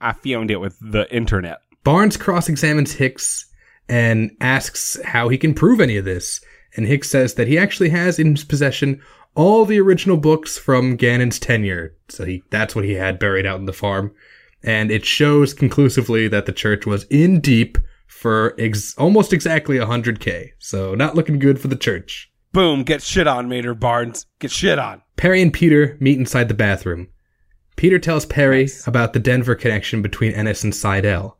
I 0.00 0.12
found 0.12 0.50
it 0.50 0.60
with 0.60 0.78
the 0.80 1.12
internet. 1.14 1.60
Barnes 1.84 2.16
cross 2.16 2.48
examines 2.48 2.92
Hicks 2.92 3.46
and 3.88 4.30
asks 4.40 4.98
how 5.04 5.28
he 5.28 5.38
can 5.38 5.54
prove 5.54 5.80
any 5.80 5.96
of 5.96 6.04
this. 6.04 6.40
And 6.76 6.86
Hicks 6.86 7.10
says 7.10 7.34
that 7.34 7.48
he 7.48 7.58
actually 7.58 7.90
has 7.90 8.18
in 8.18 8.36
his 8.36 8.44
possession 8.44 9.00
all 9.34 9.64
the 9.64 9.80
original 9.80 10.16
books 10.16 10.58
from 10.58 10.96
Gannon's 10.96 11.38
tenure. 11.38 11.94
So 12.08 12.24
he, 12.24 12.42
that's 12.50 12.74
what 12.74 12.84
he 12.84 12.92
had 12.92 13.18
buried 13.18 13.46
out 13.46 13.58
in 13.58 13.66
the 13.66 13.72
farm. 13.72 14.12
And 14.62 14.90
it 14.90 15.04
shows 15.04 15.54
conclusively 15.54 16.28
that 16.28 16.46
the 16.46 16.52
church 16.52 16.86
was 16.86 17.04
in 17.04 17.40
deep 17.40 17.78
for 18.06 18.54
ex- 18.58 18.94
almost 18.98 19.32
exactly 19.32 19.78
100k. 19.78 20.50
So 20.58 20.94
not 20.94 21.14
looking 21.14 21.38
good 21.38 21.60
for 21.60 21.68
the 21.68 21.76
church. 21.76 22.30
Boom, 22.52 22.82
get 22.82 23.00
shit 23.02 23.26
on, 23.26 23.48
Maynard 23.48 23.80
Barnes. 23.80 24.26
Get 24.40 24.50
shit 24.50 24.78
on. 24.78 25.02
Perry 25.16 25.40
and 25.40 25.52
Peter 25.52 25.96
meet 26.00 26.18
inside 26.18 26.48
the 26.48 26.54
bathroom. 26.54 27.08
Peter 27.76 27.98
tells 27.98 28.26
Perry 28.26 28.62
nice. 28.62 28.86
about 28.86 29.12
the 29.12 29.20
Denver 29.20 29.54
connection 29.54 30.02
between 30.02 30.32
Ennis 30.32 30.64
and 30.64 30.74
Seidel. 30.74 31.38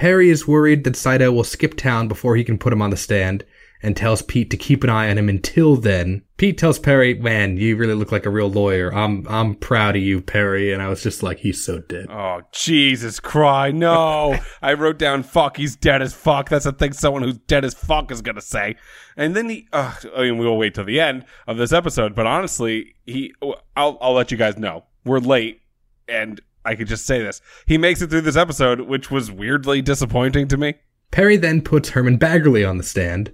Perry 0.00 0.30
is 0.30 0.48
worried 0.48 0.84
that 0.84 0.96
Seidel 0.96 1.34
will 1.34 1.44
skip 1.44 1.76
town 1.76 2.08
before 2.08 2.34
he 2.34 2.42
can 2.42 2.56
put 2.56 2.72
him 2.72 2.80
on 2.80 2.88
the 2.88 2.96
stand, 2.96 3.44
and 3.82 3.94
tells 3.94 4.22
Pete 4.22 4.48
to 4.48 4.56
keep 4.56 4.82
an 4.82 4.88
eye 4.88 5.10
on 5.10 5.18
him 5.18 5.28
until 5.28 5.76
then. 5.76 6.22
Pete 6.38 6.56
tells 6.56 6.78
Perry, 6.78 7.12
"Man, 7.12 7.58
you 7.58 7.76
really 7.76 7.92
look 7.92 8.10
like 8.10 8.24
a 8.24 8.30
real 8.30 8.50
lawyer. 8.50 8.94
I'm 8.94 9.26
I'm 9.28 9.56
proud 9.56 9.96
of 9.96 10.02
you, 10.02 10.22
Perry." 10.22 10.72
And 10.72 10.80
I 10.80 10.88
was 10.88 11.02
just 11.02 11.22
like, 11.22 11.40
"He's 11.40 11.62
so 11.62 11.80
dead." 11.80 12.06
Oh, 12.08 12.40
Jesus 12.50 13.20
Christ. 13.20 13.76
No. 13.76 14.38
I 14.62 14.72
wrote 14.72 14.98
down, 14.98 15.22
fuck, 15.22 15.58
he's 15.58 15.76
dead 15.76 16.00
as 16.00 16.14
fuck. 16.14 16.48
That's 16.48 16.64
the 16.64 16.72
thing 16.72 16.94
someone 16.94 17.22
who's 17.22 17.36
dead 17.36 17.66
as 17.66 17.74
fuck 17.74 18.10
is 18.10 18.22
going 18.22 18.36
to 18.36 18.40
say. 18.40 18.76
And 19.18 19.36
then 19.36 19.50
he, 19.50 19.68
uh, 19.70 19.96
I 20.16 20.22
mean, 20.22 20.38
we'll 20.38 20.56
wait 20.56 20.76
till 20.76 20.84
the 20.86 20.98
end 20.98 21.26
of 21.46 21.58
this 21.58 21.74
episode, 21.74 22.14
but 22.14 22.26
honestly, 22.26 22.94
he, 23.04 23.34
I'll, 23.76 23.98
I'll 24.00 24.14
let 24.14 24.30
you 24.30 24.38
guys 24.38 24.56
know. 24.56 24.86
We're 25.04 25.18
late, 25.18 25.60
and 26.08 26.40
I 26.64 26.74
could 26.74 26.88
just 26.88 27.06
say 27.06 27.22
this. 27.22 27.40
He 27.66 27.78
makes 27.78 28.02
it 28.02 28.10
through 28.10 28.20
this 28.22 28.36
episode, 28.36 28.82
which 28.82 29.10
was 29.10 29.30
weirdly 29.30 29.82
disappointing 29.82 30.48
to 30.48 30.56
me. 30.56 30.74
Perry 31.10 31.36
then 31.36 31.62
puts 31.62 31.90
Herman 31.90 32.18
Baggerly 32.18 32.68
on 32.68 32.78
the 32.78 32.84
stand. 32.84 33.32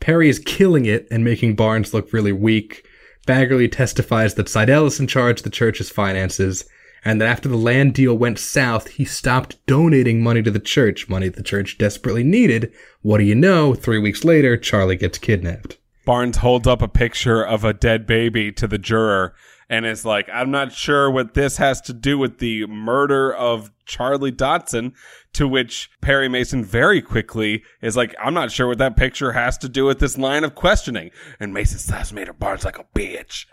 Perry 0.00 0.28
is 0.28 0.38
killing 0.40 0.86
it 0.86 1.06
and 1.10 1.24
making 1.24 1.54
Barnes 1.54 1.94
look 1.94 2.12
really 2.12 2.32
weak. 2.32 2.84
Baggerly 3.26 3.70
testifies 3.70 4.34
that 4.34 4.48
Seidel 4.48 4.86
is 4.86 4.98
in 4.98 5.06
charge 5.06 5.40
of 5.40 5.44
the 5.44 5.50
church's 5.50 5.90
finances, 5.90 6.64
and 7.04 7.20
that 7.20 7.28
after 7.28 7.48
the 7.48 7.56
land 7.56 7.94
deal 7.94 8.16
went 8.16 8.38
south, 8.38 8.88
he 8.88 9.04
stopped 9.04 9.64
donating 9.66 10.22
money 10.22 10.42
to 10.42 10.50
the 10.50 10.58
church, 10.58 11.08
money 11.08 11.28
the 11.28 11.42
church 11.42 11.78
desperately 11.78 12.24
needed. 12.24 12.72
What 13.02 13.18
do 13.18 13.24
you 13.24 13.34
know? 13.34 13.74
Three 13.74 13.98
weeks 13.98 14.24
later, 14.24 14.56
Charlie 14.56 14.96
gets 14.96 15.18
kidnapped. 15.18 15.78
Barnes 16.04 16.38
holds 16.38 16.66
up 16.66 16.82
a 16.82 16.88
picture 16.88 17.44
of 17.44 17.64
a 17.64 17.72
dead 17.72 18.06
baby 18.06 18.50
to 18.52 18.66
the 18.66 18.78
juror 18.78 19.34
and 19.72 19.86
is 19.86 20.04
like, 20.04 20.28
I'm 20.30 20.50
not 20.50 20.70
sure 20.70 21.10
what 21.10 21.32
this 21.32 21.56
has 21.56 21.80
to 21.82 21.94
do 21.94 22.18
with 22.18 22.40
the 22.40 22.66
murder 22.66 23.34
of 23.34 23.70
Charlie 23.86 24.30
Dodson. 24.30 24.92
To 25.32 25.48
which 25.48 25.88
Perry 26.02 26.28
Mason 26.28 26.62
very 26.62 27.00
quickly 27.00 27.62
is 27.80 27.96
like, 27.96 28.14
I'm 28.22 28.34
not 28.34 28.52
sure 28.52 28.68
what 28.68 28.76
that 28.76 28.98
picture 28.98 29.32
has 29.32 29.56
to 29.58 29.70
do 29.70 29.86
with 29.86 29.98
this 29.98 30.18
line 30.18 30.44
of 30.44 30.54
questioning. 30.54 31.10
And 31.40 31.54
Mason 31.54 31.78
slaps 31.78 32.12
Maynard 32.12 32.38
Barnes 32.38 32.66
like 32.66 32.78
a 32.78 32.84
bitch. 32.94 33.46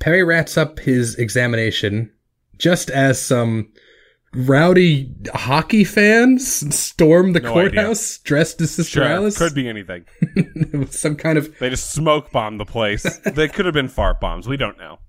Perry 0.00 0.24
wraps 0.24 0.56
up 0.56 0.78
his 0.78 1.14
examination 1.16 2.10
just 2.56 2.88
as 2.88 3.20
some 3.20 3.70
rowdy 4.32 5.14
hockey 5.34 5.84
fans 5.84 6.74
storm 6.74 7.34
the 7.34 7.40
No 7.40 7.52
courthouse 7.52 8.16
dressed 8.18 8.62
as 8.62 8.70
Sister 8.70 9.00
Sure, 9.00 9.04
Alice. 9.04 9.36
could 9.36 9.54
be 9.54 9.68
anything. 9.68 10.06
Some 10.90 11.16
kind 11.16 11.36
of, 11.36 11.58
They 11.58 11.68
just 11.68 11.92
smoke 11.92 12.30
bomb 12.32 12.56
the 12.56 12.64
place. 12.64 13.18
they 13.26 13.48
could 13.48 13.66
have 13.66 13.74
been 13.74 13.88
fart 13.88 14.20
bombs. 14.20 14.48
We 14.48 14.56
don't 14.56 14.78
know. 14.78 15.00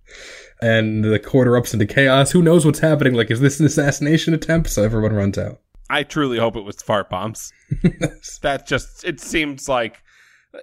And 0.62 1.04
the 1.04 1.20
court 1.20 1.48
erupts 1.48 1.74
into 1.74 1.86
chaos. 1.86 2.32
Who 2.32 2.42
knows 2.42 2.66
what's 2.66 2.80
happening? 2.80 3.14
Like, 3.14 3.32
is 3.32 3.40
this 3.40 3.60
an 3.60 3.66
assassination 3.66 4.34
attempt? 4.34 4.70
So 4.70 4.84
everyone 4.84 5.14
runs 5.14 5.38
out. 5.38 5.60
I 5.90 6.04
truly 6.04 6.38
hope 6.38 6.56
it 6.56 6.66
was 6.66 6.82
fart 6.82 7.10
bombs. 7.10 7.52
that 8.42 8.68
just 8.68 9.06
it 9.06 9.20
seems 9.20 9.70
like 9.70 10.02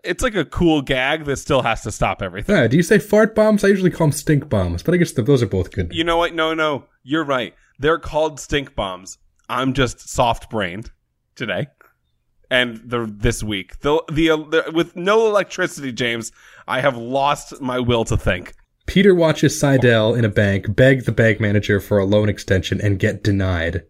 it's 0.02 0.22
like 0.22 0.34
a 0.34 0.44
cool 0.44 0.82
gag 0.82 1.24
that 1.24 1.36
still 1.36 1.62
has 1.62 1.82
to 1.82 1.92
stop 1.92 2.22
everything. 2.22 2.56
Ah, 2.56 2.66
do 2.66 2.76
you 2.76 2.82
say 2.82 2.98
fart 2.98 3.34
bombs? 3.34 3.64
I 3.64 3.68
usually 3.68 3.90
call 3.90 4.08
them 4.08 4.12
stink 4.12 4.48
bombs, 4.48 4.82
but 4.82 4.94
I 4.94 4.96
guess 4.96 5.12
th- 5.12 5.26
those 5.26 5.42
are 5.42 5.46
both 5.46 5.72
good. 5.72 5.92
You 5.92 6.04
know 6.04 6.16
what? 6.16 6.34
No, 6.34 6.54
no, 6.54 6.86
you're 7.02 7.24
right. 7.24 7.54
They're 7.78 7.98
called 7.98 8.40
stink 8.40 8.74
bombs. 8.74 9.18
I'm 9.48 9.72
just 9.72 10.08
soft 10.08 10.50
brained 10.50 10.90
today, 11.36 11.68
and 12.50 12.80
the 12.84 13.06
this 13.10 13.42
week 13.42 13.80
the, 13.80 14.02
the 14.08 14.28
the 14.28 14.72
with 14.74 14.96
no 14.96 15.26
electricity, 15.26 15.92
James. 15.92 16.32
I 16.66 16.80
have 16.80 16.96
lost 16.96 17.60
my 17.60 17.78
will 17.78 18.04
to 18.06 18.16
think. 18.16 18.54
Peter 18.86 19.14
watches 19.14 19.58
Seidel 19.58 20.14
in 20.14 20.24
a 20.24 20.28
bank 20.28 20.74
beg 20.76 21.04
the 21.04 21.12
bank 21.12 21.40
manager 21.40 21.80
for 21.80 21.98
a 21.98 22.04
loan 22.04 22.28
extension 22.28 22.80
and 22.80 22.98
get 22.98 23.24
denied. 23.24 23.82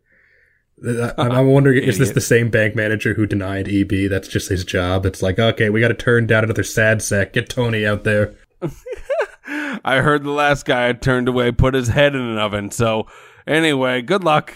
Uh, 0.87 1.13
I'm 1.19 1.33
I'm 1.33 1.47
wondering, 1.49 1.83
is 1.83 1.99
this 1.99 2.11
the 2.11 2.21
same 2.21 2.51
bank 2.51 2.75
manager 2.75 3.15
who 3.15 3.27
denied 3.27 3.69
EB? 3.69 4.11
That's 4.11 4.29
just 4.29 4.49
his 4.49 4.65
job. 4.65 5.07
It's 5.07 5.23
like, 5.23 5.39
okay, 5.39 5.71
we 5.71 5.81
got 5.81 5.89
to 5.89 5.95
turn 5.95 6.27
down 6.27 6.45
another 6.45 6.65
sad 6.65 7.03
sack. 7.03 7.33
Get 7.33 7.49
Tony 7.49 7.87
out 7.87 8.05
there. 8.05 8.35
I 9.85 10.01
heard 10.01 10.25
the 10.25 10.31
last 10.31 10.65
guy 10.65 10.89
I 10.89 10.93
turned 10.93 11.29
away 11.29 11.53
put 11.53 11.75
his 11.75 11.89
head 11.89 12.15
in 12.15 12.21
an 12.21 12.39
oven. 12.39 12.71
So 12.71 13.07
anyway, 13.47 14.03
good 14.03 14.25
luck. 14.25 14.55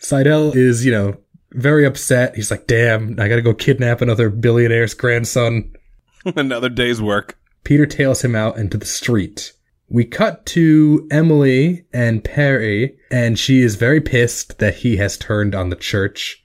Seidel 0.00 0.52
is, 0.52 0.84
you 0.84 0.92
know, 0.92 1.16
very 1.52 1.84
upset. 1.84 2.36
He's 2.36 2.50
like, 2.50 2.66
damn, 2.66 3.18
I 3.18 3.28
got 3.28 3.36
to 3.36 3.42
go 3.42 3.54
kidnap 3.54 4.00
another 4.00 4.30
billionaire's 4.30 4.94
grandson. 4.94 5.74
Another 6.36 6.68
day's 6.68 7.00
work. 7.00 7.38
Peter 7.64 7.86
tails 7.86 8.22
him 8.24 8.34
out 8.34 8.58
into 8.58 8.76
the 8.76 8.86
street. 8.86 9.52
We 9.90 10.04
cut 10.04 10.44
to 10.46 11.06
Emily 11.10 11.86
and 11.92 12.22
Perry, 12.22 12.96
and 13.10 13.38
she 13.38 13.62
is 13.62 13.76
very 13.76 14.00
pissed 14.00 14.58
that 14.58 14.76
he 14.76 14.96
has 14.98 15.16
turned 15.16 15.54
on 15.54 15.70
the 15.70 15.76
church. 15.76 16.42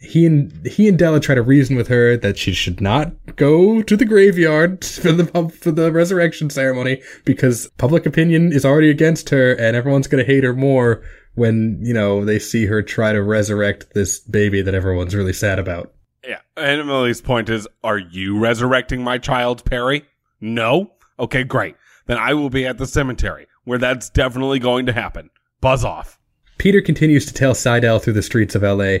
He 0.00 0.26
and 0.26 0.66
he 0.66 0.88
and 0.88 0.98
Della 0.98 1.20
try 1.20 1.34
to 1.34 1.42
reason 1.42 1.76
with 1.76 1.88
her 1.88 2.16
that 2.16 2.36
she 2.38 2.52
should 2.52 2.80
not 2.80 3.36
go 3.36 3.82
to 3.82 3.96
the 3.96 4.04
graveyard 4.04 4.84
for 4.84 5.12
the 5.12 5.48
for 5.50 5.70
the 5.70 5.92
resurrection 5.92 6.50
ceremony 6.50 7.02
because 7.24 7.68
public 7.78 8.06
opinion 8.06 8.52
is 8.52 8.64
already 8.64 8.90
against 8.90 9.30
her, 9.30 9.52
and 9.52 9.76
everyone's 9.76 10.08
gonna 10.08 10.24
hate 10.24 10.44
her 10.44 10.54
more 10.54 11.02
when 11.34 11.78
you 11.82 11.94
know 11.94 12.24
they 12.24 12.38
see 12.38 12.66
her 12.66 12.82
try 12.82 13.12
to 13.12 13.22
resurrect 13.22 13.94
this 13.94 14.18
baby 14.18 14.62
that 14.62 14.74
everyone's 14.74 15.14
really 15.14 15.32
sad 15.32 15.58
about. 15.58 15.92
Yeah. 16.26 16.40
And 16.56 16.80
Emily's 16.80 17.20
point 17.20 17.48
is, 17.48 17.66
are 17.82 17.98
you 17.98 18.38
resurrecting 18.38 19.02
my 19.02 19.18
child, 19.18 19.64
Perry? 19.64 20.04
No? 20.40 20.92
Okay, 21.18 21.44
great. 21.44 21.74
Then 22.06 22.18
I 22.18 22.34
will 22.34 22.50
be 22.50 22.66
at 22.66 22.78
the 22.78 22.86
cemetery 22.86 23.46
where 23.64 23.78
that's 23.78 24.10
definitely 24.10 24.58
going 24.58 24.86
to 24.86 24.92
happen. 24.92 25.30
Buzz 25.60 25.84
off. 25.84 26.18
Peter 26.58 26.80
continues 26.80 27.26
to 27.26 27.34
tail 27.34 27.54
Seidel 27.54 27.98
through 27.98 28.12
the 28.12 28.22
streets 28.22 28.54
of 28.54 28.62
LA. 28.62 28.98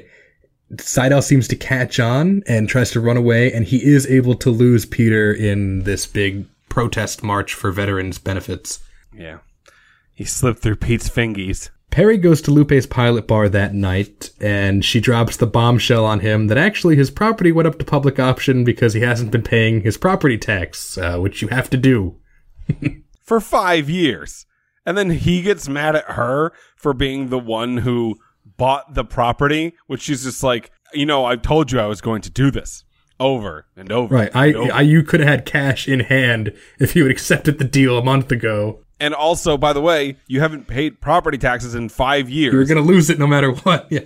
Seidel 0.78 1.22
seems 1.22 1.46
to 1.48 1.56
catch 1.56 2.00
on 2.00 2.42
and 2.46 2.68
tries 2.68 2.90
to 2.92 3.00
run 3.00 3.16
away, 3.16 3.52
and 3.52 3.66
he 3.66 3.84
is 3.84 4.06
able 4.06 4.34
to 4.36 4.50
lose 4.50 4.86
Peter 4.86 5.32
in 5.32 5.80
this 5.80 6.06
big 6.06 6.46
protest 6.68 7.22
march 7.22 7.52
for 7.52 7.70
veterans 7.70 8.18
benefits. 8.18 8.78
Yeah. 9.14 9.38
He 10.14 10.24
slipped 10.24 10.60
through 10.60 10.76
Pete's 10.76 11.08
fingies. 11.08 11.70
Perry 11.90 12.16
goes 12.16 12.40
to 12.42 12.50
Lupe's 12.50 12.86
pilot 12.86 13.28
bar 13.28 13.50
that 13.50 13.74
night, 13.74 14.30
and 14.40 14.82
she 14.82 14.98
drops 14.98 15.36
the 15.36 15.46
bombshell 15.46 16.06
on 16.06 16.20
him 16.20 16.46
that 16.46 16.56
actually 16.56 16.96
his 16.96 17.10
property 17.10 17.52
went 17.52 17.68
up 17.68 17.78
to 17.78 17.84
public 17.84 18.18
option 18.18 18.64
because 18.64 18.94
he 18.94 19.00
hasn't 19.00 19.30
been 19.30 19.42
paying 19.42 19.82
his 19.82 19.98
property 19.98 20.38
tax, 20.38 20.96
uh, 20.96 21.18
which 21.18 21.42
you 21.42 21.48
have 21.48 21.68
to 21.68 21.76
do. 21.76 22.16
for 23.22 23.40
five 23.40 23.88
years. 23.88 24.46
And 24.84 24.98
then 24.98 25.10
he 25.10 25.42
gets 25.42 25.68
mad 25.68 25.94
at 25.96 26.04
her 26.12 26.52
for 26.76 26.92
being 26.92 27.28
the 27.28 27.38
one 27.38 27.78
who 27.78 28.16
bought 28.56 28.94
the 28.94 29.04
property, 29.04 29.74
which 29.86 30.02
she's 30.02 30.24
just 30.24 30.42
like, 30.42 30.70
you 30.92 31.06
know, 31.06 31.24
I 31.24 31.36
told 31.36 31.70
you 31.72 31.78
I 31.78 31.86
was 31.86 32.00
going 32.00 32.22
to 32.22 32.30
do 32.30 32.50
this 32.50 32.84
over 33.20 33.66
and 33.76 33.92
over. 33.92 34.14
Right. 34.14 34.34
I, 34.34 34.52
over. 34.52 34.72
I 34.72 34.80
you 34.80 35.02
could 35.04 35.20
have 35.20 35.28
had 35.28 35.46
cash 35.46 35.86
in 35.88 36.00
hand 36.00 36.52
if 36.80 36.96
you 36.96 37.04
had 37.04 37.12
accepted 37.12 37.58
the 37.58 37.64
deal 37.64 37.96
a 37.96 38.04
month 38.04 38.32
ago. 38.32 38.80
and 38.98 39.14
also, 39.14 39.56
by 39.56 39.72
the 39.72 39.80
way, 39.80 40.16
you 40.26 40.40
haven't 40.40 40.66
paid 40.66 41.00
property 41.00 41.38
taxes 41.38 41.74
in 41.74 41.88
five 41.88 42.28
years. 42.28 42.52
You're 42.52 42.64
gonna 42.64 42.80
lose 42.80 43.08
it 43.10 43.18
no 43.18 43.26
matter 43.28 43.52
what. 43.52 43.86
Yeah. 43.90 44.00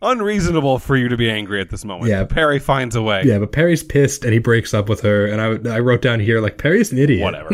Unreasonable 0.00 0.78
for 0.78 0.96
you 0.96 1.08
to 1.08 1.16
be 1.16 1.30
angry 1.30 1.60
at 1.60 1.70
this 1.70 1.84
moment. 1.84 2.10
Yeah. 2.10 2.24
Perry 2.24 2.58
finds 2.58 2.94
a 2.94 3.02
way. 3.02 3.22
Yeah, 3.24 3.38
but 3.38 3.52
Perry's 3.52 3.82
pissed 3.82 4.24
and 4.24 4.32
he 4.32 4.38
breaks 4.38 4.72
up 4.72 4.88
with 4.88 5.00
her. 5.00 5.26
And 5.26 5.68
I, 5.68 5.76
I 5.76 5.80
wrote 5.80 6.02
down 6.02 6.20
here, 6.20 6.40
like, 6.40 6.58
Perry's 6.58 6.92
an 6.92 6.98
idiot. 6.98 7.24
Whatever. 7.24 7.50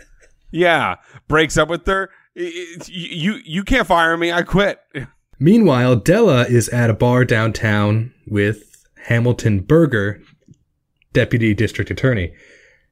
yeah. 0.50 0.96
Breaks 1.28 1.56
up 1.56 1.68
with 1.68 1.86
her. 1.86 2.10
You, 2.34 3.40
you 3.44 3.64
can't 3.64 3.86
fire 3.86 4.16
me. 4.16 4.30
I 4.30 4.42
quit. 4.42 4.80
Meanwhile, 5.38 5.96
Della 5.96 6.44
is 6.44 6.68
at 6.68 6.90
a 6.90 6.94
bar 6.94 7.24
downtown 7.24 8.12
with 8.26 8.86
Hamilton 9.06 9.60
Burger, 9.60 10.20
deputy 11.12 11.54
district 11.54 11.90
attorney. 11.90 12.34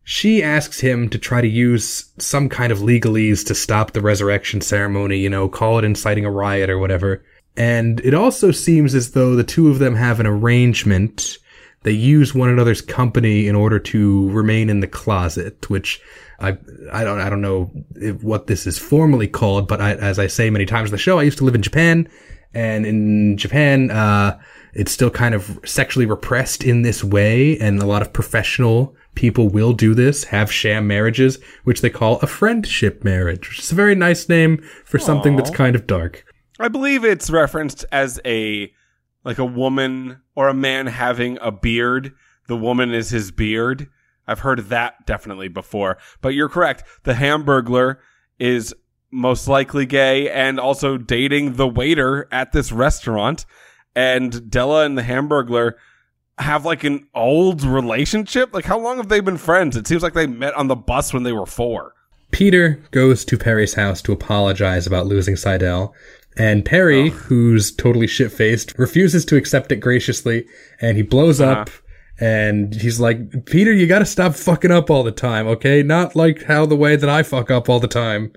She 0.05 0.43
asks 0.43 0.81
him 0.81 1.09
to 1.11 1.19
try 1.19 1.41
to 1.41 1.49
use 1.49 2.13
some 2.19 2.49
kind 2.49 2.71
of 2.71 2.79
legalese 2.79 3.45
to 3.47 3.55
stop 3.55 3.91
the 3.93 4.01
resurrection 4.01 4.61
ceremony, 4.61 5.19
you 5.19 5.29
know, 5.29 5.49
call 5.49 5.79
it 5.79 5.85
inciting 5.85 6.25
a 6.25 6.31
riot 6.31 6.71
or 6.71 6.79
whatever. 6.79 7.25
And 7.57 8.01
it 8.01 8.15
also 8.15 8.51
seems 8.51 8.95
as 8.95 9.13
though 9.13 9.35
the 9.35 9.45
two 9.45 9.69
of 9.71 9.79
them 9.79 9.97
have 9.97 10.21
an 10.21 10.27
arrangement. 10.27 11.39
They 11.83 11.93
use 11.93 12.35
one 12.35 12.49
another's 12.49 12.83
company 12.83 13.49
in 13.49 13.55
order 13.55 13.79
to 13.79 14.31
remain 14.31 14.69
in 14.69 14.81
the 14.81 14.87
closet, 14.87 15.71
which 15.71 16.01
I 16.39 16.59
I 16.93 17.05
don't 17.05 17.21
I 17.21 17.31
don't 17.31 17.41
know 17.41 17.71
if, 17.95 18.23
what 18.23 18.47
this 18.47 18.67
is 18.67 18.79
formally 18.79 19.29
called, 19.29 19.69
but 19.69 19.81
I, 19.81 19.95
as 19.95 20.19
I 20.19 20.27
say 20.27 20.51
many 20.51 20.67
times 20.67 20.91
in 20.91 20.93
the 20.93 20.99
show, 20.99 21.19
I 21.19 21.23
used 21.23 21.39
to 21.39 21.45
live 21.45 21.55
in 21.55 21.63
Japan, 21.63 22.09
and 22.53 22.85
in 22.85 23.37
Japan, 23.37 23.91
uh, 23.91 24.39
it's 24.75 24.93
still 24.93 25.11
kind 25.11 25.35
of 25.35 25.59
sexually 25.65 26.07
repressed 26.07 26.65
in 26.65 26.83
this 26.83 27.03
way, 27.03 27.59
and 27.59 27.81
a 27.81 27.87
lot 27.87 28.03
of 28.03 28.13
professional 28.13 28.95
people 29.15 29.49
will 29.49 29.73
do 29.73 29.95
this, 29.95 30.25
have 30.25 30.53
sham 30.53 30.87
marriages, 30.87 31.39
which 31.65 31.81
they 31.81 31.89
call 31.89 32.19
a 32.21 32.27
friendship 32.27 33.03
marriage, 33.03 33.49
which 33.49 33.61
is 33.61 33.73
a 33.73 33.75
very 33.75 33.95
nice 33.95 34.29
name 34.29 34.59
for 34.85 34.99
something 34.99 35.37
that's 35.37 35.51
kind 35.51 35.75
of 35.75 35.87
dark. 35.87 36.25
I 36.59 36.69
believe 36.69 37.05
it's 37.05 37.31
referenced 37.31 37.85
as 37.93 38.21
a 38.25 38.73
like 39.25 39.39
a 39.39 39.45
woman 39.45 40.21
or 40.35 40.49
a 40.49 40.55
man 40.55 40.87
having 40.87 41.39
a 41.41 41.51
beard. 41.51 42.13
The 42.47 42.57
woman 42.57 42.95
is 42.95 43.11
his 43.11 43.31
beard. 43.33 43.89
I've 44.27 44.41
heard 44.41 44.69
that 44.69 45.07
definitely 45.07 45.49
before. 45.49 45.99
But 46.21 46.31
you're 46.31 46.49
correct. 46.49 46.85
The 47.03 47.15
Hamburglar 47.15 47.97
is 48.39 48.75
most 49.11 49.49
likely 49.49 49.87
gay 49.87 50.31
and 50.31 50.61
also 50.61 50.97
dating 50.97 51.55
the 51.55 51.69
waiter 51.69 52.29
at 52.31 52.53
this 52.53 52.71
restaurant. 52.73 53.47
And 53.95 54.51
Della 54.51 54.85
and 54.85 54.97
the 54.97 55.03
Hamburglar 55.03 55.75
have 56.39 56.65
like 56.65 56.85
an 56.85 57.07
old 57.15 57.63
relationship? 57.63 58.53
Like, 58.53 58.65
how 58.65 58.79
long 58.79 58.99
have 58.99 59.09
they 59.09 59.21
been 59.21 59.39
friends? 59.39 59.77
It 59.77 59.87
seems 59.87 60.03
like 60.03 60.15
they 60.15 60.27
met 60.27 60.55
on 60.55 60.69
the 60.69 60.77
bus 60.77 61.13
when 61.13 61.23
they 61.23 61.33
were 61.33 61.47
four. 61.47 61.95
Peter 62.31 62.83
goes 62.91 63.25
to 63.25 63.39
Perry's 63.39 63.75
house 63.75 64.03
to 64.03 64.13
apologize 64.13 64.87
about 64.87 65.07
losing 65.07 65.37
Seidel, 65.37 65.95
and 66.37 66.65
Perry, 66.65 67.11
who's 67.11 67.75
totally 67.75 68.07
shit 68.07 68.31
faced, 68.31 68.79
refuses 68.79 69.25
to 69.27 69.37
accept 69.37 69.73
it 69.73 69.77
graciously, 69.77 70.47
and 70.81 70.97
he 70.97 71.03
blows 71.03 71.41
uh-huh. 71.41 71.63
up. 71.63 71.71
And 72.19 72.75
he's 72.75 72.99
like, 72.99 73.45
Peter, 73.45 73.73
you 73.73 73.87
gotta 73.87 74.07
stop 74.07 74.35
fucking 74.35 74.71
up 74.71 74.91
all 74.91 75.03
the 75.03 75.13
time, 75.13 75.47
okay? 75.49 75.83
Not 75.83 76.17
like 76.17 76.45
how 76.45 76.65
the 76.65 76.77
way 76.77 76.97
that 76.97 77.11
I 77.11 77.23
fuck 77.23 77.51
up 77.51 77.69
all 77.69 77.81
the 77.81 77.89
time. 77.89 78.33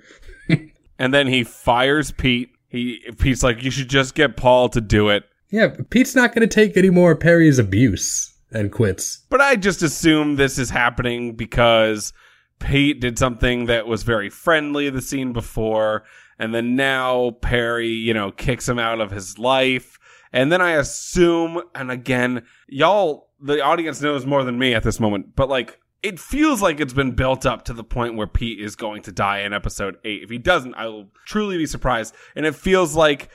And 1.02 1.14
then 1.14 1.28
he 1.28 1.46
fires 1.46 2.12
Pete. 2.12 2.50
He 2.68 3.00
Pete's 3.18 3.42
like, 3.42 3.64
you 3.64 3.72
should 3.72 3.90
just 3.90 4.16
get 4.16 4.36
Paul 4.36 4.68
to 4.68 4.82
do 4.82 5.08
it. 5.08 5.24
Yeah, 5.50 5.70
Pete's 5.90 6.14
not 6.14 6.36
gonna 6.36 6.46
take 6.46 6.76
any 6.76 6.90
more 6.90 7.16
Perry's 7.16 7.58
abuse 7.58 8.38
and 8.52 8.70
quits. 8.70 9.26
But 9.30 9.40
I 9.40 9.56
just 9.56 9.82
assume 9.82 10.36
this 10.36 10.60
is 10.60 10.70
happening 10.70 11.36
because 11.36 12.12
Pete 12.60 13.00
did 13.00 13.18
something 13.18 13.66
that 13.68 13.88
was 13.88 14.04
very 14.04 14.30
friendly 14.30 14.90
the 14.90 15.02
scene 15.02 15.32
before, 15.32 16.04
and 16.40 16.56
then 16.56 16.76
now 16.76 17.32
Perry, 17.42 17.90
you 17.90 18.14
know, 18.14 18.32
kicks 18.32 18.68
him 18.68 18.80
out 18.80 19.02
of 19.02 19.12
his 19.12 19.38
life. 19.38 20.00
And 20.32 20.52
then 20.52 20.62
I 20.62 20.72
assume, 20.72 21.62
and 21.76 21.92
again, 21.92 22.44
y'all, 22.68 23.30
the 23.42 23.62
audience 23.62 24.02
knows 24.02 24.26
more 24.26 24.44
than 24.44 24.58
me 24.58 24.74
at 24.74 24.84
this 24.84 25.00
moment, 25.00 25.36
but 25.36 25.50
like, 25.50 25.80
it 26.02 26.20
feels 26.20 26.62
like 26.62 26.80
it's 26.80 26.94
been 26.94 27.12
built 27.12 27.46
up 27.46 27.66
to 27.66 27.74
the 27.74 27.84
point 27.84 28.16
where 28.16 28.28
Pete 28.28 28.62
is 28.62 28.76
going 28.76 29.02
to 29.02 29.12
die 29.12 29.40
in 29.40 29.54
episode 29.54 29.98
eight. 30.06 30.24
If 30.24 30.30
he 30.30 30.38
doesn't, 30.38 30.76
I 30.76 30.88
will 30.88 31.10
truly 31.26 31.58
be 31.58 31.66
surprised. 31.66 32.16
And 32.36 32.46
it 32.46 32.56
feels 32.56 32.96
like, 32.96 33.30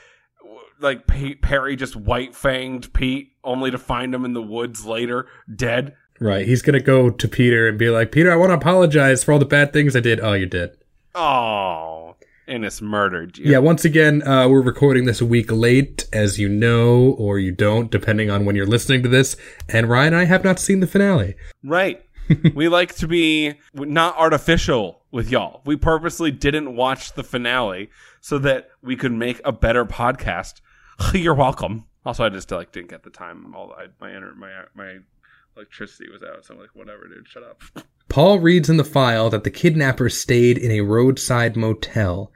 like 0.81 1.07
Perry 1.07 1.77
just 1.77 1.95
white 1.95 2.33
fanged 2.33 2.93
Pete 2.95 3.33
only 3.43 3.71
to 3.71 3.79
find 3.79 4.15
him 4.15 4.25
in 4.25 4.33
the 4.33 4.43
woods 4.43 4.87
later, 4.87 5.27
dead. 5.55 5.95
Right, 6.21 6.47
he's 6.47 6.63
gonna 6.63 6.81
go 6.81 7.11
to 7.11 7.29
Peter 7.29 7.69
and 7.69 7.79
be 7.79 7.91
like, 7.91 8.13
Peter, 8.13 8.33
I 8.33 8.37
wanna 8.37 8.55
apologize 8.55 9.25
for 9.25 9.33
all 9.33 9.39
the 9.39 9.45
bad 9.45 9.73
things 9.73 9.95
I 9.95 10.01
did. 10.01 10.21
Oh, 10.21 10.33
you 10.33 10.47
did. 10.47 10.77
Oh, 11.15 12.04
Ennis 12.47 12.83
murdered 12.83 13.39
you. 13.39 13.51
Yeah, 13.51 13.59
once 13.59 13.85
again, 13.85 14.27
uh, 14.27 14.49
we're 14.49 14.63
recording 14.63 15.05
this 15.05 15.21
a 15.21 15.27
week 15.27 15.51
late, 15.51 16.07
as 16.13 16.39
you 16.39 16.49
know, 16.49 17.15
or 17.19 17.39
you 17.39 17.53
don't, 17.53 17.91
depending 17.91 18.31
on 18.31 18.45
when 18.45 18.57
you're 18.57 18.67
listening 18.67 19.03
to 19.03 19.09
this. 19.09 19.37
And 19.69 19.89
Ryan 19.89 20.15
and 20.15 20.17
I 20.17 20.25
have 20.25 20.45
not 20.45 20.59
seen 20.59 20.81
the 20.81 20.87
finale. 20.87 21.37
Right. 21.63 22.05
we 22.55 22.69
like 22.69 22.95
to 22.97 23.07
be 23.07 23.55
not 23.75 24.17
artificial 24.17 25.03
with 25.11 25.31
y'all. 25.31 25.63
We 25.65 25.77
purposely 25.77 26.31
didn't 26.31 26.77
watch 26.77 27.13
the 27.13 27.25
finale 27.25 27.91
so 28.21 28.39
that 28.39 28.71
we 28.83 28.97
could 28.97 29.13
make 29.13 29.41
a 29.45 29.53
better 29.53 29.85
podcast. 29.85 30.61
You're 31.13 31.35
welcome. 31.35 31.87
Also, 32.07 32.25
I 32.25 32.29
just 32.29 32.51
like 32.51 32.73
didn't 32.73 32.91
get 32.91 33.03
the 33.03 33.11
time. 33.11 33.55
All 33.55 33.73
I, 33.73 33.87
my 34.01 34.19
my 34.37 34.65
my 34.75 34.99
electricity 35.57 36.11
was 36.11 36.23
out, 36.23 36.45
so 36.45 36.55
I'm 36.55 36.61
like, 36.61 36.75
whatever, 36.75 37.09
dude, 37.09 37.27
shut 37.29 37.43
up. 37.43 37.63
Paul 38.15 38.39
reads 38.39 38.71
in 38.71 38.77
the 38.77 38.85
file 38.85 39.29
that 39.31 39.43
the 39.43 39.51
kidnapper 39.51 40.09
stayed 40.09 40.57
in 40.57 40.71
a 40.71 40.83
roadside 40.83 41.57
motel. 41.57 42.31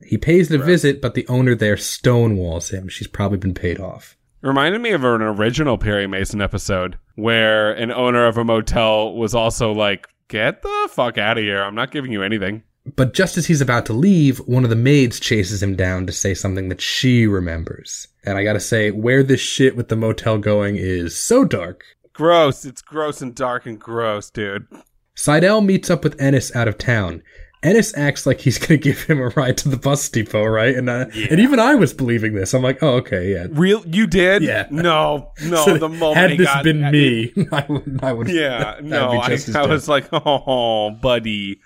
He 0.00 0.16
pays 0.16 0.48
it 0.48 0.60
a 0.60 0.62
visit, 0.62 1.02
but 1.02 1.14
the 1.14 1.26
owner 1.26 1.56
there 1.56 1.74
stonewalls 1.74 2.70
him. 2.70 2.86
She's 2.86 3.08
probably 3.08 3.38
been 3.38 3.52
paid 3.52 3.80
off. 3.80 4.16
Reminded 4.42 4.80
me 4.80 4.92
of 4.92 5.02
an 5.02 5.22
original 5.22 5.76
Perry 5.76 6.06
Mason 6.06 6.40
episode 6.40 7.00
where 7.16 7.72
an 7.72 7.90
owner 7.90 8.28
of 8.28 8.38
a 8.38 8.44
motel 8.44 9.16
was 9.16 9.34
also 9.34 9.72
like, 9.72 10.06
"Get 10.28 10.62
the 10.62 10.88
fuck 10.92 11.18
out 11.18 11.36
of 11.36 11.42
here! 11.42 11.64
I'm 11.64 11.74
not 11.74 11.90
giving 11.90 12.12
you 12.12 12.22
anything." 12.22 12.62
But 12.94 13.12
just 13.12 13.36
as 13.36 13.46
he's 13.46 13.60
about 13.60 13.86
to 13.86 13.92
leave, 13.92 14.38
one 14.46 14.62
of 14.62 14.70
the 14.70 14.76
maids 14.76 15.18
chases 15.18 15.64
him 15.64 15.74
down 15.74 16.06
to 16.06 16.12
say 16.12 16.34
something 16.34 16.68
that 16.68 16.80
she 16.80 17.26
remembers. 17.26 18.06
And 18.24 18.38
I 18.38 18.44
gotta 18.44 18.60
say, 18.60 18.92
where 18.92 19.24
this 19.24 19.40
shit 19.40 19.74
with 19.74 19.88
the 19.88 19.96
motel 19.96 20.38
going 20.38 20.76
is 20.76 21.20
so 21.20 21.44
dark. 21.44 21.82
Gross. 22.12 22.64
It's 22.64 22.82
gross 22.82 23.20
and 23.20 23.34
dark 23.34 23.66
and 23.66 23.80
gross, 23.80 24.30
dude. 24.30 24.68
Seidel 25.14 25.60
meets 25.60 25.90
up 25.90 26.04
with 26.04 26.20
Ennis 26.20 26.54
out 26.56 26.68
of 26.68 26.78
town. 26.78 27.22
Ennis 27.62 27.96
acts 27.96 28.26
like 28.26 28.40
he's 28.40 28.58
gonna 28.64 28.76
give 28.76 29.02
him 29.04 29.18
a 29.20 29.28
ride 29.28 29.56
to 29.58 29.68
the 29.70 29.76
bus 29.78 30.06
depot, 30.10 30.44
right? 30.44 30.74
And 30.74 30.90
uh, 30.90 31.06
and 31.30 31.40
even 31.40 31.58
I 31.58 31.74
was 31.76 31.94
believing 31.94 32.34
this. 32.34 32.52
I'm 32.52 32.62
like, 32.62 32.82
oh, 32.82 32.96
okay, 32.96 33.32
yeah. 33.32 33.46
Real? 33.50 33.82
You 33.86 34.06
did? 34.06 34.42
Yeah. 34.42 34.66
No, 34.70 35.30
no. 35.46 35.56
So 35.64 35.78
the 35.78 35.88
moment 35.88 36.16
had 36.18 36.38
this 36.38 36.46
got- 36.46 36.64
been 36.64 36.90
me, 36.90 37.32
I 37.52 37.64
would, 37.68 38.00
I 38.02 38.12
would. 38.12 38.28
Yeah, 38.28 38.80
no, 38.82 39.12
I, 39.12 39.38
I 39.54 39.66
was 39.66 39.88
like, 39.88 40.08
oh, 40.12 40.90
buddy, 40.90 41.58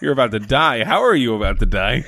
you're 0.00 0.12
about 0.12 0.30
to 0.30 0.38
die. 0.38 0.84
How 0.84 1.02
are 1.02 1.16
you 1.16 1.34
about 1.34 1.58
to 1.58 1.66
die? 1.66 2.04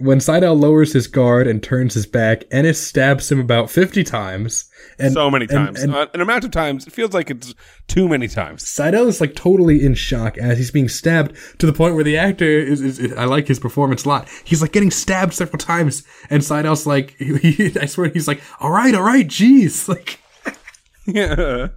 When 0.00 0.20
Seidel 0.20 0.54
lowers 0.54 0.92
his 0.92 1.06
guard 1.08 1.46
and 1.48 1.60
turns 1.62 1.94
his 1.94 2.06
back, 2.06 2.44
Ennis 2.52 2.84
stabs 2.84 3.32
him 3.32 3.40
about 3.40 3.68
50 3.70 4.04
times. 4.04 4.64
And 5.00 5.12
so 5.12 5.28
many 5.30 5.46
times. 5.48 5.82
and 5.82 5.92
uh, 5.94 6.06
an 6.14 6.20
amount 6.20 6.44
of 6.44 6.50
times. 6.52 6.86
It 6.86 6.92
feels 6.92 7.12
like 7.12 7.30
it's 7.30 7.52
too 7.88 8.08
many 8.08 8.28
times. 8.28 8.68
Seidel 8.68 9.08
is 9.08 9.20
like 9.20 9.34
totally 9.34 9.84
in 9.84 9.94
shock 9.94 10.38
as 10.38 10.56
he's 10.58 10.70
being 10.70 10.88
stabbed 10.88 11.34
to 11.58 11.66
the 11.66 11.72
point 11.72 11.94
where 11.96 12.04
the 12.04 12.16
actor 12.16 12.44
is, 12.46 12.80
is, 12.80 12.98
is- 13.00 13.12
I 13.14 13.24
like 13.24 13.48
his 13.48 13.58
performance 13.58 14.04
a 14.04 14.08
lot. 14.08 14.28
He's 14.44 14.62
like 14.62 14.72
getting 14.72 14.90
stabbed 14.92 15.34
several 15.34 15.58
times 15.58 16.04
and 16.30 16.44
Seidel's 16.44 16.86
like, 16.86 17.16
he, 17.18 17.72
I 17.80 17.86
swear 17.86 18.08
he's 18.08 18.28
like, 18.28 18.40
all 18.60 18.70
right, 18.70 18.94
all 18.94 19.02
right, 19.02 19.26
jeez. 19.26 19.88
Like, 19.88 20.20
Yeah. 21.06 21.68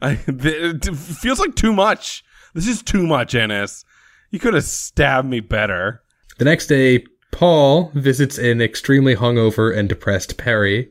I, 0.00 0.14
th- 0.16 0.34
it 0.86 0.96
feels 0.96 1.38
like 1.38 1.54
too 1.54 1.72
much. 1.72 2.24
This 2.54 2.66
is 2.66 2.82
too 2.82 3.06
much, 3.06 3.34
Ennis. 3.34 3.84
You 4.30 4.38
could 4.38 4.54
have 4.54 4.64
stabbed 4.64 5.28
me 5.28 5.40
better. 5.40 6.02
the 6.38 6.44
next 6.44 6.66
day, 6.66 7.04
Paul 7.30 7.90
visits 7.94 8.38
an 8.38 8.60
extremely 8.60 9.16
hungover 9.16 9.76
and 9.76 9.88
depressed 9.88 10.36
Perry 10.36 10.90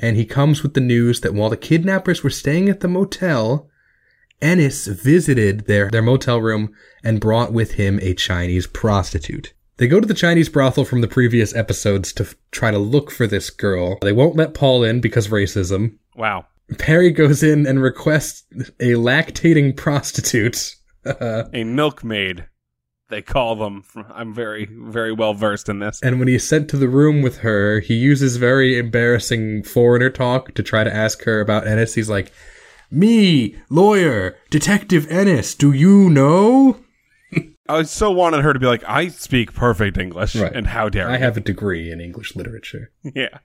and 0.00 0.16
he 0.16 0.24
comes 0.24 0.62
with 0.62 0.74
the 0.74 0.80
news 0.80 1.20
that 1.20 1.34
while 1.34 1.50
the 1.50 1.56
kidnappers 1.56 2.24
were 2.24 2.30
staying 2.30 2.68
at 2.68 2.80
the 2.80 2.88
motel, 2.88 3.68
Ennis 4.40 4.86
visited 4.86 5.66
their, 5.66 5.90
their 5.90 6.02
motel 6.02 6.40
room 6.40 6.74
and 7.04 7.20
brought 7.20 7.52
with 7.52 7.72
him 7.72 7.98
a 8.00 8.14
Chinese 8.14 8.66
prostitute. 8.66 9.52
They 9.76 9.86
go 9.86 10.00
to 10.00 10.06
the 10.06 10.14
Chinese 10.14 10.48
brothel 10.48 10.84
from 10.84 11.02
the 11.02 11.08
previous 11.08 11.54
episodes 11.54 12.12
to 12.14 12.24
f- 12.24 12.34
try 12.50 12.70
to 12.70 12.78
look 12.78 13.10
for 13.10 13.26
this 13.26 13.50
girl. 13.50 13.98
They 14.00 14.12
won't 14.12 14.36
let 14.36 14.54
Paul 14.54 14.84
in 14.84 15.00
because 15.00 15.26
of 15.26 15.32
racism. 15.32 15.98
Wow. 16.16 16.46
Perry 16.78 17.10
goes 17.10 17.42
in 17.42 17.66
and 17.66 17.82
requests 17.82 18.44
a 18.78 18.94
lactating 18.94 19.76
prostitute. 19.76 20.76
A 21.04 21.64
milkmaid, 21.64 22.46
they 23.10 23.22
call 23.22 23.56
them. 23.56 23.84
I'm 24.12 24.32
very, 24.32 24.64
very 24.66 25.12
well 25.12 25.34
versed 25.34 25.68
in 25.68 25.78
this. 25.80 26.00
And 26.02 26.18
when 26.18 26.28
he's 26.28 26.46
sent 26.48 26.70
to 26.70 26.76
the 26.76 26.88
room 26.88 27.20
with 27.22 27.38
her, 27.38 27.80
he 27.80 27.94
uses 27.94 28.36
very 28.36 28.78
embarrassing 28.78 29.64
foreigner 29.64 30.10
talk 30.10 30.54
to 30.54 30.62
try 30.62 30.84
to 30.84 30.94
ask 30.94 31.24
her 31.24 31.40
about 31.40 31.66
Ennis. 31.66 31.94
He's 31.94 32.08
like, 32.10 32.32
Me, 32.90 33.56
lawyer, 33.68 34.36
Detective 34.50 35.06
Ennis, 35.10 35.54
do 35.54 35.72
you 35.72 36.08
know? 36.10 36.78
I 37.68 37.82
so 37.84 38.10
wanted 38.10 38.42
her 38.42 38.52
to 38.52 38.58
be 38.58 38.66
like, 38.66 38.82
I 38.88 39.08
speak 39.08 39.52
perfect 39.54 39.96
English, 39.96 40.34
Right. 40.34 40.52
and 40.52 40.66
how 40.66 40.88
dare 40.88 41.08
I 41.08 41.18
you? 41.18 41.22
have 41.22 41.36
a 41.36 41.40
degree 41.40 41.92
in 41.92 42.00
English 42.00 42.34
literature. 42.34 42.90
yeah. 43.14 43.38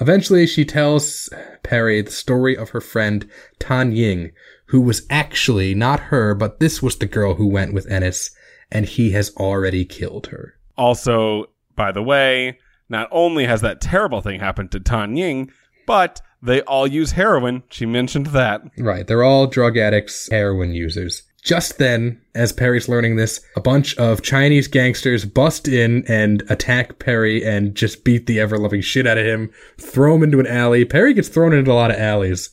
Eventually, 0.00 0.46
she 0.46 0.64
tells 0.64 1.28
Perry 1.62 2.00
the 2.02 2.10
story 2.10 2.56
of 2.56 2.70
her 2.70 2.80
friend 2.80 3.28
Tan 3.58 3.92
Ying, 3.92 4.32
who 4.66 4.80
was 4.80 5.06
actually 5.10 5.74
not 5.74 6.00
her, 6.00 6.34
but 6.34 6.58
this 6.58 6.82
was 6.82 6.96
the 6.96 7.06
girl 7.06 7.34
who 7.34 7.46
went 7.46 7.74
with 7.74 7.86
Ennis, 7.90 8.30
and 8.70 8.86
he 8.86 9.10
has 9.10 9.34
already 9.36 9.84
killed 9.84 10.28
her. 10.28 10.54
Also, 10.76 11.46
by 11.76 11.92
the 11.92 12.02
way, 12.02 12.58
not 12.88 13.08
only 13.10 13.46
has 13.46 13.60
that 13.60 13.80
terrible 13.80 14.20
thing 14.20 14.40
happened 14.40 14.72
to 14.72 14.80
Tan 14.80 15.16
Ying, 15.16 15.50
but 15.86 16.20
they 16.42 16.62
all 16.62 16.86
use 16.86 17.12
heroin. 17.12 17.62
She 17.70 17.86
mentioned 17.86 18.26
that. 18.26 18.62
Right, 18.78 19.06
they're 19.06 19.22
all 19.22 19.46
drug 19.46 19.76
addicts, 19.76 20.28
heroin 20.30 20.72
users. 20.72 21.22
Just 21.42 21.78
then, 21.78 22.20
as 22.34 22.52
Perry's 22.52 22.88
learning 22.88 23.16
this, 23.16 23.40
a 23.56 23.60
bunch 23.60 23.96
of 23.96 24.20
Chinese 24.22 24.68
gangsters 24.68 25.24
bust 25.24 25.68
in 25.68 26.04
and 26.06 26.42
attack 26.50 26.98
Perry 26.98 27.42
and 27.44 27.74
just 27.74 28.04
beat 28.04 28.26
the 28.26 28.38
ever 28.40 28.58
loving 28.58 28.82
shit 28.82 29.06
out 29.06 29.16
of 29.16 29.24
him, 29.24 29.50
throw 29.78 30.16
him 30.16 30.22
into 30.22 30.40
an 30.40 30.46
alley. 30.46 30.84
Perry 30.84 31.14
gets 31.14 31.28
thrown 31.28 31.54
into 31.54 31.72
a 31.72 31.74
lot 31.74 31.90
of 31.90 31.96
alleys. 31.96 32.50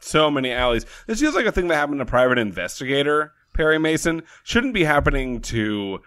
So 0.00 0.30
many 0.30 0.52
alleys. 0.52 0.84
This 1.06 1.20
feels 1.20 1.34
like 1.34 1.46
a 1.46 1.52
thing 1.52 1.68
that 1.68 1.76
happened 1.76 2.00
to 2.00 2.04
Private 2.04 2.36
Investigator 2.36 3.32
Perry 3.54 3.78
Mason. 3.78 4.22
Shouldn't 4.42 4.74
be 4.74 4.84
happening 4.84 5.40
to 5.42 6.00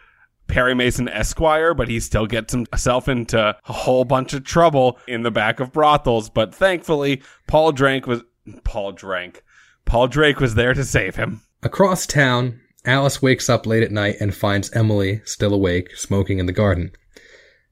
Perry 0.48 0.76
Mason 0.76 1.10
Esquire, 1.10 1.74
but 1.74 1.88
he 1.88 2.00
still 2.00 2.28
gets 2.28 2.54
himself 2.54 3.08
into 3.08 3.40
a 3.40 3.74
whole 3.74 4.06
bunch 4.06 4.34
of 4.34 4.44
trouble 4.44 5.00
in 5.08 5.24
the 5.24 5.32
back 5.32 5.60
of 5.60 5.72
brothels. 5.72 6.30
But 6.30 6.54
thankfully, 6.54 7.22
Paul 7.48 7.72
Drank 7.72 8.08
was 8.08 8.22
Paul 8.64 8.92
Drank. 8.92 9.44
Paul 9.86 10.08
Drake 10.08 10.40
was 10.40 10.56
there 10.56 10.74
to 10.74 10.84
save 10.84 11.16
him. 11.16 11.42
Across 11.64 12.08
town, 12.08 12.60
Alice 12.86 13.22
wakes 13.22 13.50
up 13.50 13.66
late 13.66 13.84
at 13.84 13.92
night 13.92 14.18
and 14.20 14.36
finds 14.36 14.72
Emily 14.72 15.22
still 15.26 15.54
awake, 15.54 15.96
smoking 15.96 16.40
in 16.40 16.46
the 16.46 16.54
garden. 16.54 16.92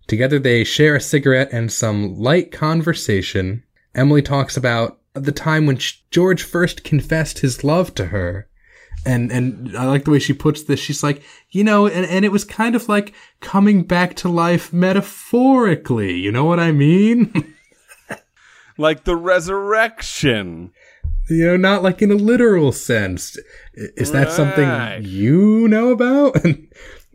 Together 0.08 0.40
they 0.40 0.64
share 0.64 0.96
a 0.96 1.02
cigarette 1.02 1.50
and 1.52 1.72
some 1.72 2.16
light 2.16 2.52
conversation. 2.52 3.64
Emily 3.94 4.22
talks 4.22 4.58
about 4.58 5.00
the 5.14 5.32
time 5.32 5.66
when 5.66 5.80
George 6.12 6.44
first 6.44 6.84
confessed 6.84 7.40
his 7.40 7.64
love 7.64 7.96
to 7.96 8.08
her. 8.08 8.50
And 9.06 9.32
and 9.32 9.78
I 9.78 9.86
like 9.86 10.04
the 10.06 10.12
way 10.12 10.20
she 10.20 10.34
puts 10.34 10.64
this. 10.64 10.80
She's 10.80 11.04
like, 11.04 11.22
you 11.52 11.64
know, 11.64 11.86
and, 11.86 12.06
and 12.08 12.26
it 12.26 12.32
was 12.32 12.44
kind 12.44 12.76
of 12.76 12.90
like 12.90 13.14
coming 13.40 13.84
back 13.84 14.16
to 14.16 14.30
life 14.30 14.74
metaphorically. 14.74 16.14
You 16.14 16.32
know 16.32 16.46
what 16.46 16.60
I 16.60 16.72
mean? 16.72 17.54
Like 18.78 19.06
the 19.06 19.16
resurrection. 19.16 20.72
You 21.30 21.46
know, 21.48 21.56
not 21.56 21.82
like 21.82 22.02
in 22.02 22.12
a 22.12 22.16
literal 22.16 22.74
sense. 22.74 23.38
Is 23.74 24.12
that 24.12 24.26
Right. 24.28 24.34
something 24.34 25.04
you 25.10 25.70
know 25.70 25.92
about? 25.92 26.36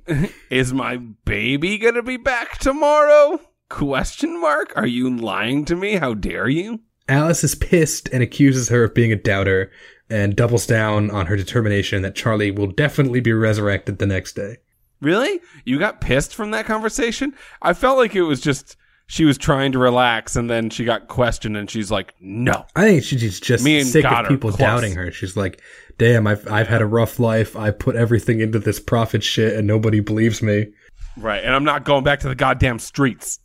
Is 0.51 0.73
my 0.73 0.97
baby 1.27 1.77
gonna 1.77 2.03
be 2.03 2.17
back 2.17 2.57
tomorrow? 2.59 3.41
Question 3.69 4.41
mark? 4.41 4.73
Are 4.75 4.87
you 4.87 5.15
lying 5.15 5.67
to 5.67 5.77
me? 5.77 5.97
How 5.97 6.15
dare 6.15 6.49
you? 6.49 6.81
Alice 7.09 7.45
is 7.45 7.55
pissed 7.55 8.09
and 8.11 8.23
accuses 8.23 8.71
her 8.71 8.85
of 8.85 8.95
being 8.95 9.13
a 9.13 9.17
doubter 9.17 9.71
and 10.11 10.37
doubles 10.37 10.67
down 10.67 11.11
on 11.11 11.27
her 11.27 11.37
determination 11.37 12.03
that 12.03 12.15
Charlie 12.15 12.51
will 12.51 12.67
definitely 12.67 13.21
be 13.21 13.33
resurrected 13.33 13.99
the 13.99 14.07
next 14.07 14.35
day. 14.35 14.57
Really? 15.01 15.41
You 15.65 15.79
got 15.79 16.01
pissed 16.01 16.35
from 16.35 16.51
that 16.51 16.67
conversation? 16.67 17.35
I 17.63 17.73
felt 17.73 17.97
like 17.97 18.15
it 18.15 18.23
was 18.23 18.41
just 18.41 18.77
she 19.07 19.25
was 19.25 19.39
trying 19.39 19.73
to 19.73 19.79
relax 19.79 20.37
and 20.37 20.49
then 20.49 20.71
she 20.71 20.85
got 20.85 21.09
questioned 21.09 21.57
and 21.57 21.71
she's 21.71 21.91
like, 21.91 22.15
"No." 22.21 22.67
I 22.77 22.85
think 22.85 23.05
she's 23.05 23.41
just 23.41 23.65
Me 23.65 23.83
sick 23.83 24.05
of 24.05 24.29
people 24.29 24.51
doubting 24.51 24.95
her. 24.95 25.11
She's 25.11 25.37
like, 25.37 25.61
"Damn, 25.99 26.27
I've 26.27 26.47
I've 26.51 26.69
had 26.69 26.83
a 26.83 26.87
rough 26.87 27.19
life. 27.19 27.57
I 27.57 27.71
put 27.71 27.97
everything 27.97 28.41
into 28.41 28.59
this 28.59 28.79
prophet 28.79 29.25
shit, 29.25 29.57
and 29.57 29.67
nobody 29.67 30.01
believes 30.01 30.43
me." 30.43 30.69
Right. 31.17 31.43
And 31.43 31.55
I'm 31.55 31.65
not 31.65 31.85
going 31.85 32.05
back 32.05 32.21
to 32.21 32.29
the 32.29 32.35
goddamn 32.35 32.79
streets. 32.79 33.41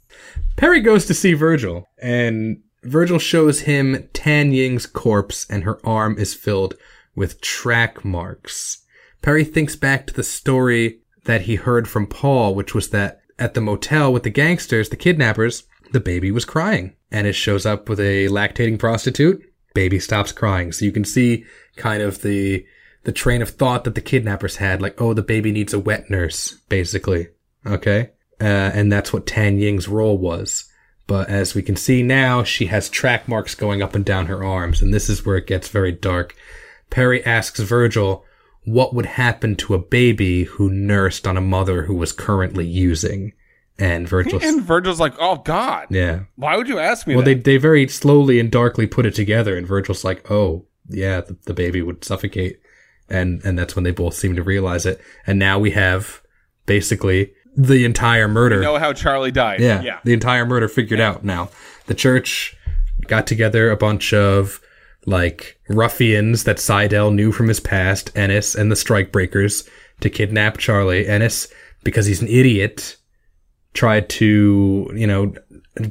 Perry 0.56 0.82
goes 0.82 1.06
to 1.06 1.14
see 1.14 1.34
Virgil, 1.34 1.90
and 2.00 2.60
Virgil 2.86 3.20
shows 3.20 3.62
him 3.62 4.10
Tan 4.14 4.52
Ying's 4.52 4.86
corpse, 4.86 5.46
and 5.50 5.64
her 5.64 5.86
arm 5.86 6.18
is 6.18 6.34
filled 6.34 6.76
with 7.16 7.42
track 7.42 8.06
marks. 8.06 8.84
Perry 9.22 9.44
thinks 9.44 9.76
back 9.76 10.06
to 10.08 10.14
the 10.14 10.24
story 10.24 11.00
that 11.26 11.42
he 11.42 11.56
heard 11.56 11.88
from 11.88 12.08
Paul, 12.08 12.54
which 12.54 12.76
was 12.76 12.90
that 12.90 13.22
at 13.40 13.54
the 13.54 13.62
motel 13.62 14.14
with 14.14 14.24
the 14.24 14.30
gangsters, 14.30 14.90
the 14.90 14.96
kidnappers, 14.96 15.64
the 15.92 16.00
baby 16.00 16.32
was 16.32 16.46
crying. 16.46 16.96
And 17.12 17.28
it 17.28 17.34
shows 17.34 17.66
up 17.66 17.90
with 17.90 18.00
a 18.00 18.28
lactating 18.28 18.78
prostitute. 18.78 19.42
Baby 19.74 20.00
stops 20.00 20.32
crying. 20.32 20.72
So 20.72 20.86
you 20.86 20.92
can 20.92 21.06
see 21.06 21.46
kind 21.76 22.02
of 22.02 22.22
the 22.22 22.66
the 23.04 23.12
train 23.12 23.42
of 23.42 23.50
thought 23.50 23.84
that 23.84 23.94
the 23.94 24.02
kidnappers 24.02 24.56
had, 24.56 24.82
like, 24.82 25.00
oh, 25.00 25.14
the 25.14 25.22
baby 25.22 25.52
needs 25.52 25.74
a 25.74 25.80
wet 25.80 26.10
nurse, 26.10 26.54
basically. 26.70 27.28
Okay? 27.66 28.10
Uh, 28.42 28.72
and 28.74 28.92
that's 28.92 29.14
what 29.14 29.28
Tan 29.28 29.60
Ying's 29.60 29.88
role 29.88 30.18
was. 30.18 30.66
But 31.08 31.30
as 31.30 31.54
we 31.54 31.62
can 31.62 31.76
see 31.76 32.02
now, 32.02 32.44
she 32.44 32.66
has 32.68 32.90
track 32.90 33.28
marks 33.28 33.54
going 33.54 33.82
up 33.84 33.94
and 33.96 34.04
down 34.04 34.26
her 34.26 34.44
arms, 34.44 34.82
and 34.82 34.94
this 34.94 35.08
is 35.10 35.26
where 35.26 35.38
it 35.38 35.46
gets 35.48 35.68
very 35.68 35.92
dark. 35.92 36.36
Perry 36.90 37.24
asks 37.26 37.60
Virgil 37.60 38.26
what 38.64 38.96
would 38.96 39.06
happen 39.06 39.56
to 39.56 39.76
a 39.76 39.80
baby 39.80 40.46
who 40.46 40.70
nursed 40.70 41.28
on 41.28 41.38
a 41.38 41.42
mother 41.42 41.84
who 41.84 41.94
was 41.96 42.12
currently 42.12 42.66
using. 42.66 43.34
And 43.78 44.08
Virgil, 44.08 44.40
And 44.42 44.64
Virgil's 44.64 45.00
like, 45.00 45.14
"Oh 45.20 45.36
god. 45.36 45.88
yeah. 45.92 46.22
Why 46.38 46.56
would 46.58 46.68
you 46.70 46.80
ask 46.80 47.06
me 47.06 47.16
Well, 47.16 47.24
that?" 47.26 47.44
they 47.44 47.52
they 47.54 47.58
very 47.58 47.88
slowly 47.88 48.40
and 48.40 48.50
darkly 48.50 48.88
put 48.88 49.06
it 49.06 49.14
together, 49.14 49.56
and 49.58 49.68
Virgil's 49.68 50.04
like, 50.06 50.32
"Oh, 50.32 50.66
yeah, 50.90 51.22
the, 51.22 51.36
the 51.46 51.54
baby 51.54 51.82
would 51.84 52.04
suffocate," 52.06 52.60
and 53.10 53.42
and 53.44 53.60
that's 53.60 53.76
when 53.76 53.84
they 53.84 53.92
both 53.92 54.16
seem 54.16 54.36
to 54.38 54.42
realize 54.44 54.86
it. 54.88 55.00
And 55.28 55.38
now 55.38 55.60
we 55.60 55.72
have 55.72 56.22
basically 56.66 57.34
the 57.58 57.86
entire 57.86 58.28
murder. 58.28 58.62
know 58.62 58.78
how 58.78 58.94
Charlie 58.94 59.32
died. 59.32 59.60
Yeah, 59.62 59.82
Yeah. 59.82 60.00
the 60.04 60.14
entire 60.14 60.46
murder 60.46 60.68
figured 60.68 61.00
out 61.00 61.24
now. 61.24 61.50
The 61.88 61.94
church 61.94 62.56
got 63.08 63.28
together 63.28 63.70
a 63.70 63.78
bunch 63.78 64.14
of 64.14 64.60
like 65.06 65.60
ruffians 65.70 66.44
that 66.46 66.60
Seidel 66.60 67.12
knew 67.12 67.32
from 67.32 67.48
his 67.48 67.60
past, 67.60 68.12
Ennis 68.16 68.56
and 68.56 68.72
the 68.72 68.76
Strikebreakers, 68.76 69.68
to 70.02 70.10
kidnap 70.10 70.58
Charlie. 70.58 71.08
Ennis, 71.08 71.48
because 71.84 72.06
he's 72.08 72.22
an 72.22 72.28
idiot, 72.28 72.98
tried 73.74 74.10
to, 74.10 74.90
you 74.96 75.06
know, 75.06 75.34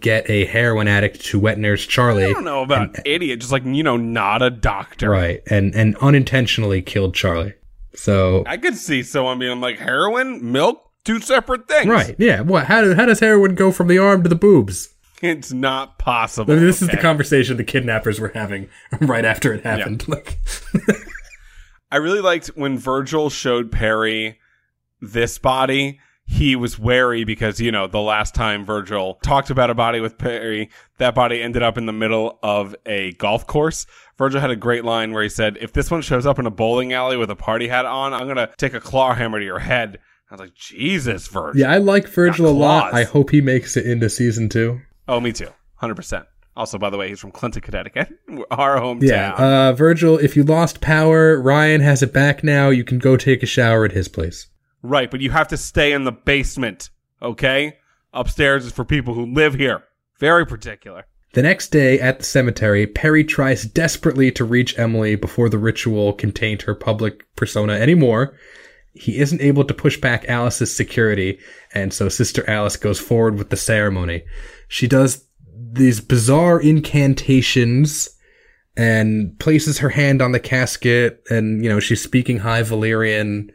get 0.01 0.29
a 0.29 0.47
heroin 0.47 0.89
addict 0.89 1.25
to 1.27 1.39
wet 1.39 1.59
nurse 1.59 1.87
Charlie. 1.87 2.25
I 2.25 2.33
don't 2.33 2.43
know 2.45 2.63
about 2.63 2.97
idiot, 3.07 3.41
just 3.41 3.53
like, 3.53 3.65
you 3.65 3.83
know, 3.85 3.97
not 3.97 4.43
a 4.43 4.51
doctor. 4.51 5.11
Right, 5.11 5.43
and 5.49 5.75
and 5.75 5.97
unintentionally 5.99 6.83
killed 6.83 7.15
Charlie. 7.15 7.55
So 7.95 8.43
I 8.47 8.57
could 8.57 8.77
see 8.77 9.03
someone 9.05 9.39
being 9.39 9.61
like, 9.61 9.79
heroin, 9.79 10.51
milk, 10.51 10.83
two 11.05 11.21
separate 11.21 11.69
things. 11.69 11.89
right, 11.89 12.17
yeah. 12.19 12.41
What? 12.41 12.67
How, 12.67 12.83
do, 12.83 12.95
how 12.95 13.07
does 13.07 13.21
heroin 13.21 13.55
go 13.55 13.71
from 13.71 13.89
the 13.89 13.99
arm 13.99 14.23
to 14.23 14.29
the 14.29 14.35
boobs? 14.35 14.95
It's 15.23 15.53
not 15.53 15.99
possible. 15.99 16.53
I 16.53 16.57
mean, 16.57 16.67
this 16.67 16.83
is 16.83 16.89
the 16.89 16.97
conversation 16.99 17.57
the 17.57 17.65
kidnappers 17.65 18.21
were 18.21 18.29
having 18.29 18.69
right 19.01 19.25
after 19.25 19.55
it 19.55 19.63
happened. 19.63 20.07
Like, 20.09 20.39
I 21.91 21.97
really 21.97 22.21
liked 22.21 22.49
when 22.49 22.77
Virgil 22.77 23.31
showed 23.31 23.73
Perry 23.73 24.39
this 25.01 25.39
body. 25.39 26.01
He 26.27 26.57
was 26.57 26.79
wary 26.79 27.25
because, 27.25 27.61
you 27.61 27.71
know, 27.71 27.87
the 27.87 28.01
last 28.01 28.35
time 28.35 28.65
Virgil 28.65 29.19
talked 29.23 29.51
about 29.51 29.71
a 29.71 29.75
body 29.75 30.01
with 30.01 30.17
Perry, 30.19 30.71
that 30.99 31.15
body 31.15 31.41
ended 31.41 31.63
up 31.63 31.79
in 31.79 31.87
the 31.87 31.93
middle 31.93 32.39
of 32.43 32.75
a 32.87 33.13
golf 33.13 33.47
course. 33.47 33.87
Virgil 34.17 34.41
had 34.41 34.51
a 34.51 34.57
great 34.57 34.85
line 34.85 35.13
where 35.13 35.23
he 35.23 35.29
said, 35.29 35.59
If 35.61 35.73
this 35.73 35.91
one 35.91 36.03
shows 36.03 36.25
up 36.27 36.39
in 36.39 36.47
a 36.47 36.51
bowling 36.51 36.93
alley 36.93 37.17
with 37.17 37.31
a 37.31 37.37
party 37.37 37.69
hat 37.69 37.85
on, 37.85 38.15
I'm 38.15 38.25
going 38.25 38.37
to 38.37 38.51
take 38.57 38.75
a 38.75 38.81
claw 38.81 39.15
hammer 39.15 39.39
to 39.39 39.45
your 39.45 39.59
head. 39.59 39.99
I 40.31 40.35
was 40.35 40.41
like, 40.41 40.55
Jesus, 40.55 41.29
Virgil. 41.29 41.61
yeah, 41.61 41.71
I 41.71 41.79
like 41.79 42.09
Virgil 42.09 42.47
a 42.47 42.51
lot. 42.51 42.95
I 42.95 43.05
hope 43.05 43.31
he 43.31 43.41
makes 43.41 43.77
it 43.77 43.87
into 43.87 44.09
season 44.11 44.49
two. 44.49 44.81
Oh, 45.07 45.21
me 45.21 45.33
too. 45.33 45.49
100%. 45.83 46.27
Also, 46.57 46.79
by 46.79 46.89
the 46.89 46.97
way, 46.97 47.09
he's 47.09 47.19
from 47.21 47.33
Clinton, 47.33 47.61
Connecticut, 47.63 48.09
our 48.51 48.79
hometown. 48.81 49.03
Yeah, 49.09 49.33
uh, 49.35 49.73
Virgil. 49.73 50.19
If 50.19 50.37
you 50.37 50.45
lost 50.45 50.81
power, 50.81 51.41
Ryan 51.41 51.81
has 51.81 52.03
it 52.03 52.13
back 52.13 52.43
now. 52.45 52.71
You 52.71 52.85
can 52.85 52.99
go 52.99 53.17
take 53.17 53.43
a 53.43 53.47
shower 53.47 53.85
at 53.85 53.93
his 53.93 54.09
place. 54.09 54.49
right, 54.83 55.11
but 55.11 55.21
you 55.21 55.31
have 55.31 55.49
to 55.49 55.57
stay 55.57 55.93
in 55.93 56.05
the 56.05 56.13
basement, 56.13 56.91
okay? 57.21 57.77
Upstairs 58.13 58.65
is 58.67 58.73
for 58.73 58.85
people 58.85 59.15
who 59.15 59.27
live 59.27 59.55
here. 59.55 59.83
Very 60.21 60.47
particular. 60.47 61.07
The 61.33 61.43
next 61.43 61.69
day 61.69 61.99
at 61.99 62.21
the 62.21 62.25
cemetery, 62.25 62.87
Perry 62.87 63.25
tries 63.25 63.65
desperately 63.65 64.31
to 64.33 64.45
reach 64.45 64.79
Emily 64.79 65.17
before 65.17 65.49
the 65.49 65.59
ritual 65.59 66.13
can 66.13 66.31
taint 66.31 66.63
her 66.63 66.77
public 66.77 67.25
persona 67.35 67.73
anymore. 67.73 68.37
He 68.95 69.19
isn't 69.19 69.41
able 69.41 69.65
to 69.65 69.75
push 69.75 70.01
back 70.01 70.25
Alice's 70.29 70.75
security, 70.75 71.39
and 71.75 71.93
so 71.93 72.09
Sister 72.09 72.49
Alice 72.49 72.77
goes 72.77 73.01
forward 73.01 73.37
with 73.37 73.51
the 73.51 73.57
ceremony. 73.57 74.23
She 74.69 74.87
does 74.87 75.25
these 75.73 76.01
bizarre 76.01 76.61
incantations 76.61 78.09
and 78.77 79.39
places 79.39 79.79
her 79.79 79.89
hand 79.91 80.21
on 80.23 80.33
the 80.33 80.41
casket, 80.41 81.23
and, 81.31 81.63
you 81.65 81.69
know, 81.71 81.81
she's 81.81 82.03
speaking 82.03 82.39
High 82.39 82.63
Valyrian. 82.63 83.51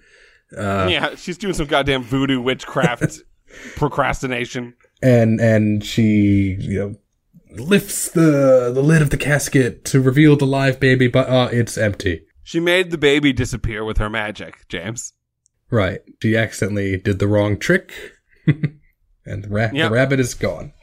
Uh, 0.56 0.88
yeah, 0.90 1.16
she's 1.16 1.38
doing 1.38 1.54
some 1.54 1.68
goddamn 1.68 2.04
voodoo 2.04 2.42
witchcraft 2.42 3.22
procrastination. 3.76 4.74
and 5.02 5.40
and 5.40 5.84
she 5.86 6.58
you 6.60 6.80
know 6.80 6.96
lifts 7.64 8.10
the 8.12 8.72
the 8.74 8.82
lid 8.82 9.02
of 9.02 9.10
the 9.12 9.18
casket 9.18 9.86
to 9.86 10.00
reveal 10.02 10.36
the 10.36 10.46
live 10.46 10.80
baby 10.80 11.08
but 11.08 11.28
uh 11.30 11.48
it's 11.52 11.78
empty 11.78 12.22
She 12.44 12.60
made 12.60 12.92
the 12.92 12.98
baby 12.98 13.32
disappear 13.34 13.84
with 13.86 13.98
her 14.00 14.10
magic, 14.10 14.68
James. 14.70 15.14
Right 15.72 16.02
she 16.22 16.36
accidentally 16.36 16.98
did 16.98 17.20
the 17.20 17.28
wrong 17.28 17.58
trick 17.58 17.92
and 18.48 19.44
the, 19.44 19.50
ra- 19.50 19.70
Yep. 19.74 19.90
the 19.90 19.96
rabbit 19.96 20.20
is 20.20 20.34
gone 20.34 20.74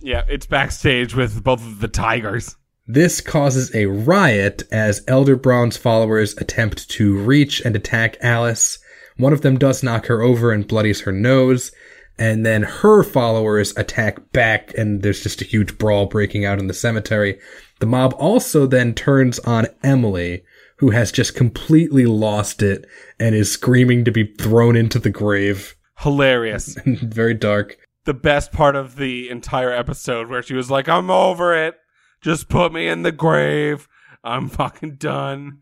Yeah, 0.00 0.24
it's 0.28 0.46
backstage 0.46 1.14
with 1.14 1.42
both 1.44 1.64
of 1.64 1.80
the 1.80 1.88
tigers. 1.88 2.56
this 2.86 3.20
causes 3.20 3.72
a 3.74 3.86
riot 3.86 4.64
as 4.72 5.04
elder 5.06 5.36
brown's 5.36 5.76
followers 5.76 6.36
attempt 6.38 6.88
to 6.90 7.16
reach 7.16 7.60
and 7.60 7.76
attack 7.76 8.16
alice 8.20 8.78
one 9.18 9.32
of 9.32 9.42
them 9.42 9.58
does 9.58 9.82
knock 9.82 10.06
her 10.06 10.20
over 10.22 10.50
and 10.52 10.66
bloodies 10.66 11.02
her 11.02 11.12
nose 11.12 11.70
and 12.18 12.44
then 12.44 12.62
her 12.62 13.02
followers 13.04 13.74
attack 13.76 14.32
back 14.32 14.74
and 14.76 15.02
there's 15.02 15.22
just 15.22 15.40
a 15.42 15.44
huge 15.46 15.78
brawl 15.78 16.06
breaking 16.06 16.44
out 16.44 16.58
in 16.58 16.66
the 16.66 16.74
cemetery 16.74 17.38
the 17.80 17.86
mob 17.86 18.14
also 18.18 18.66
then 18.66 18.92
turns 18.94 19.38
on 19.40 19.66
emily 19.84 20.42
who 20.82 20.90
has 20.90 21.10
just 21.10 21.34
completely 21.34 22.04
lost 22.04 22.62
it 22.62 22.84
and 23.18 23.34
is 23.34 23.50
screaming 23.50 24.04
to 24.04 24.12
be 24.12 24.24
thrown 24.34 24.76
into 24.76 24.98
the 24.98 25.10
grave 25.10 25.74
Hilarious. 25.98 26.76
very 26.84 27.32
dark 27.32 27.78
the 28.04 28.14
best 28.14 28.52
part 28.52 28.76
of 28.76 28.96
the 28.96 29.28
entire 29.28 29.72
episode 29.72 30.28
where 30.28 30.42
she 30.42 30.54
was 30.54 30.70
like, 30.70 30.88
I'm 30.88 31.10
over 31.10 31.54
it. 31.54 31.76
Just 32.20 32.48
put 32.48 32.72
me 32.72 32.88
in 32.88 33.02
the 33.02 33.12
grave. 33.12 33.88
I'm 34.24 34.48
fucking 34.48 34.96
done. 34.96 35.58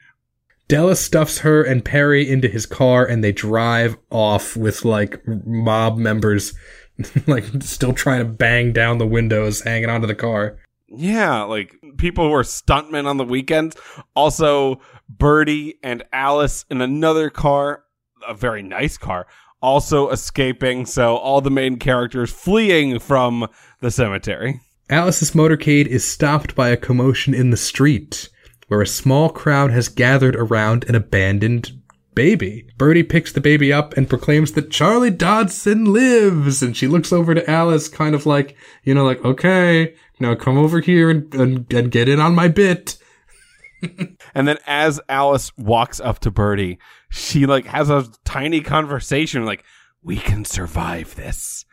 Della 0.68 0.96
stuffs 0.96 1.38
her 1.38 1.62
and 1.62 1.85
Perry 1.85 2.28
into 2.28 2.48
his 2.48 2.64
car 2.64 3.04
and 3.04 3.24
they 3.24 3.33
drive 3.33 3.96
off 4.11 4.56
with 4.56 4.85
like 4.85 5.20
mob 5.26 5.98
members 5.98 6.54
like 7.26 7.44
still 7.61 7.92
trying 7.92 8.20
to 8.20 8.24
bang 8.24 8.72
down 8.72 8.98
the 8.98 9.06
windows 9.06 9.62
hanging 9.62 9.90
onto 9.90 10.06
the 10.06 10.14
car. 10.14 10.59
Yeah, 10.88 11.42
like 11.42 11.74
people 11.98 12.26
who 12.26 12.35
are 12.35 12.42
stuntmen 12.42 13.06
on 13.06 13.16
the 13.16 13.24
weekends. 13.24 13.76
Also, 14.14 14.80
Birdie 15.18 15.79
and 15.83 16.05
Alice 16.12 16.64
in 16.70 16.81
another 16.81 17.31
car, 17.31 17.85
a 18.27 18.35
very 18.35 18.62
nice 18.62 18.96
car, 18.96 19.27
also 19.61 20.09
escaping. 20.11 20.87
So 20.87 21.16
all 21.16 21.40
the 21.40 21.51
main 21.51 21.79
characters 21.79 22.31
fleeing 22.31 22.99
from 23.01 23.49
the 23.81 23.90
cemetery. 23.90 24.61
Alice's 24.88 25.33
motorcade 25.33 25.87
is 25.87 26.05
stopped 26.05 26.55
by 26.55 26.68
a 26.68 26.77
commotion 26.77 27.35
in 27.35 27.51
the 27.51 27.57
street 27.57 28.29
where 28.68 28.83
a 28.83 28.87
small 28.87 29.29
crowd 29.29 29.70
has 29.73 29.88
gathered 29.88 30.37
around 30.37 30.85
an 30.88 30.94
abandoned 30.94 31.73
baby. 32.14 32.66
Birdie 32.77 33.03
picks 33.03 33.33
the 33.33 33.40
baby 33.40 33.73
up 33.73 33.96
and 33.96 34.09
proclaims 34.09 34.53
that 34.53 34.70
Charlie 34.70 35.11
Dodson 35.11 35.92
lives. 35.92 36.62
And 36.62 36.77
she 36.77 36.87
looks 36.87 37.12
over 37.12 37.35
to 37.35 37.51
Alice, 37.51 37.88
kind 37.88 38.14
of 38.14 38.27
like, 38.27 38.57
you 38.85 38.94
know, 38.94 39.05
like, 39.05 39.25
okay, 39.25 39.94
now 40.18 40.35
come 40.35 40.59
over 40.59 40.81
here 40.81 41.11
and, 41.11 41.33
and, 41.35 41.73
and 41.73 41.90
get 41.90 42.09
in 42.09 42.20
on 42.20 42.35
my 42.35 42.49
bit. 42.49 42.96
And 44.35 44.49
then 44.49 44.59
as 44.66 45.01
Alice 45.09 45.57
walks 45.57 46.01
up 46.01 46.19
to 46.21 46.31
Birdie, 46.31 46.79
she 47.09 47.47
like 47.47 47.66
has 47.66 47.90
a 47.90 48.07
tiny 48.25 48.61
conversation 48.61 49.45
like, 49.45 49.64
we 50.03 50.16
can 50.16 50.45
survive 50.45 51.14
this. 51.16 51.64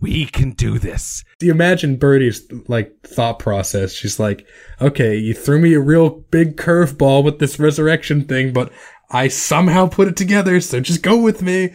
We 0.00 0.24
can 0.24 0.52
do 0.52 0.78
this. 0.78 1.24
Do 1.38 1.46
you 1.46 1.52
imagine 1.52 1.96
Birdie's 1.96 2.50
like 2.68 3.02
thought 3.02 3.38
process? 3.38 3.92
She's 3.92 4.18
like, 4.18 4.46
okay, 4.80 5.16
you 5.16 5.34
threw 5.34 5.60
me 5.60 5.74
a 5.74 5.80
real 5.80 6.08
big 6.08 6.56
curveball 6.56 7.22
with 7.22 7.38
this 7.38 7.58
resurrection 7.58 8.24
thing, 8.24 8.54
but 8.54 8.72
I 9.10 9.28
somehow 9.28 9.88
put 9.88 10.08
it 10.08 10.16
together, 10.16 10.60
so 10.60 10.80
just 10.80 11.02
go 11.02 11.20
with 11.20 11.42
me. 11.42 11.74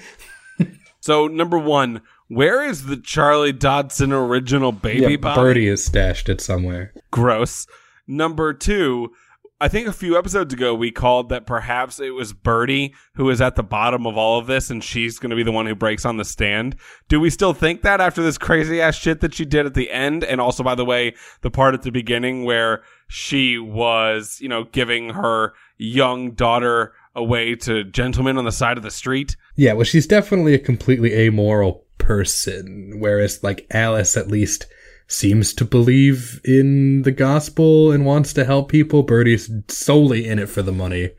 So 1.02 1.28
number 1.28 1.60
one, 1.60 2.02
where 2.28 2.64
is 2.64 2.86
the 2.86 2.98
Charlie 2.98 3.54
Dodson 3.54 4.12
original 4.12 4.72
baby 4.72 5.12
Yeah, 5.12 5.18
body? 5.18 5.40
Birdie 5.40 5.68
is 5.68 5.86
stashed 5.86 6.28
it 6.28 6.42
somewhere. 6.42 6.94
Gross. 7.12 7.68
Number 8.08 8.54
two, 8.54 9.12
I 9.62 9.70
think 9.70 9.88
a 9.88 9.94
few 9.94 10.18
episodes 10.18 10.54
ago 10.54 10.76
we 10.76 10.92
called 10.92 11.30
that 11.30 11.46
perhaps 11.46 12.02
it 12.02 12.10
was 12.10 12.34
Birdie 12.34 12.94
who 13.14 13.30
is 13.30 13.40
at 13.40 13.56
the 13.56 13.64
bottom 13.64 14.06
of 14.06 14.18
all 14.18 14.38
of 14.38 14.48
this 14.48 14.70
and 14.70 14.84
she's 14.84 15.18
going 15.18 15.30
to 15.30 15.36
be 15.36 15.44
the 15.44 15.52
one 15.52 15.66
who 15.66 15.76
breaks 15.76 16.04
on 16.04 16.18
the 16.18 16.26
stand. 16.26 16.76
Do 17.08 17.22
we 17.22 17.30
still 17.30 17.54
think 17.54 17.82
that 17.84 18.02
after 18.02 18.22
this 18.22 18.38
crazy 18.38 18.82
ass 18.82 18.96
shit 18.96 19.22
that 19.22 19.34
she 19.34 19.46
did 19.46 19.66
at 19.66 19.74
the 19.74 19.90
end? 19.92 20.26
And 20.26 20.42
also, 20.42 20.62
by 20.62 20.76
the 20.76 20.84
way, 20.84 21.16
the 21.40 21.50
part 21.50 21.74
at 21.74 21.84
the 21.84 21.92
beginning 21.92 22.44
where 22.44 22.84
she 23.08 23.58
was, 23.58 24.40
you 24.42 24.50
know, 24.50 24.66
giving 24.66 25.12
her 25.12 25.54
young 25.78 26.32
daughter 26.32 26.94
away 27.16 27.56
to 27.56 27.86
gentlemen 27.86 28.38
on 28.38 28.44
the 28.44 28.52
side 28.52 28.76
of 28.76 28.84
the 28.84 28.92
street. 28.92 29.38
Yeah, 29.56 29.72
well, 29.72 29.86
she's 29.86 30.06
definitely 30.06 30.54
a 30.54 30.60
completely 30.60 31.14
amoral 31.14 31.86
person, 31.98 32.96
whereas 32.98 33.42
like 33.42 33.66
Alice 33.72 34.18
at 34.18 34.28
least 34.28 34.68
seems 35.08 35.54
to 35.54 35.66
believe 35.66 36.42
in 36.44 37.04
the 37.04 37.12
gospel 37.12 37.92
and 37.92 38.06
wants 38.06 38.34
to 38.34 38.46
help 38.46 38.70
people. 38.70 39.04
Birdie's 39.04 39.52
solely 39.68 40.28
in 40.28 40.40
it 40.40 40.50
for 40.50 40.62
the 40.62 40.72
money 40.72 41.12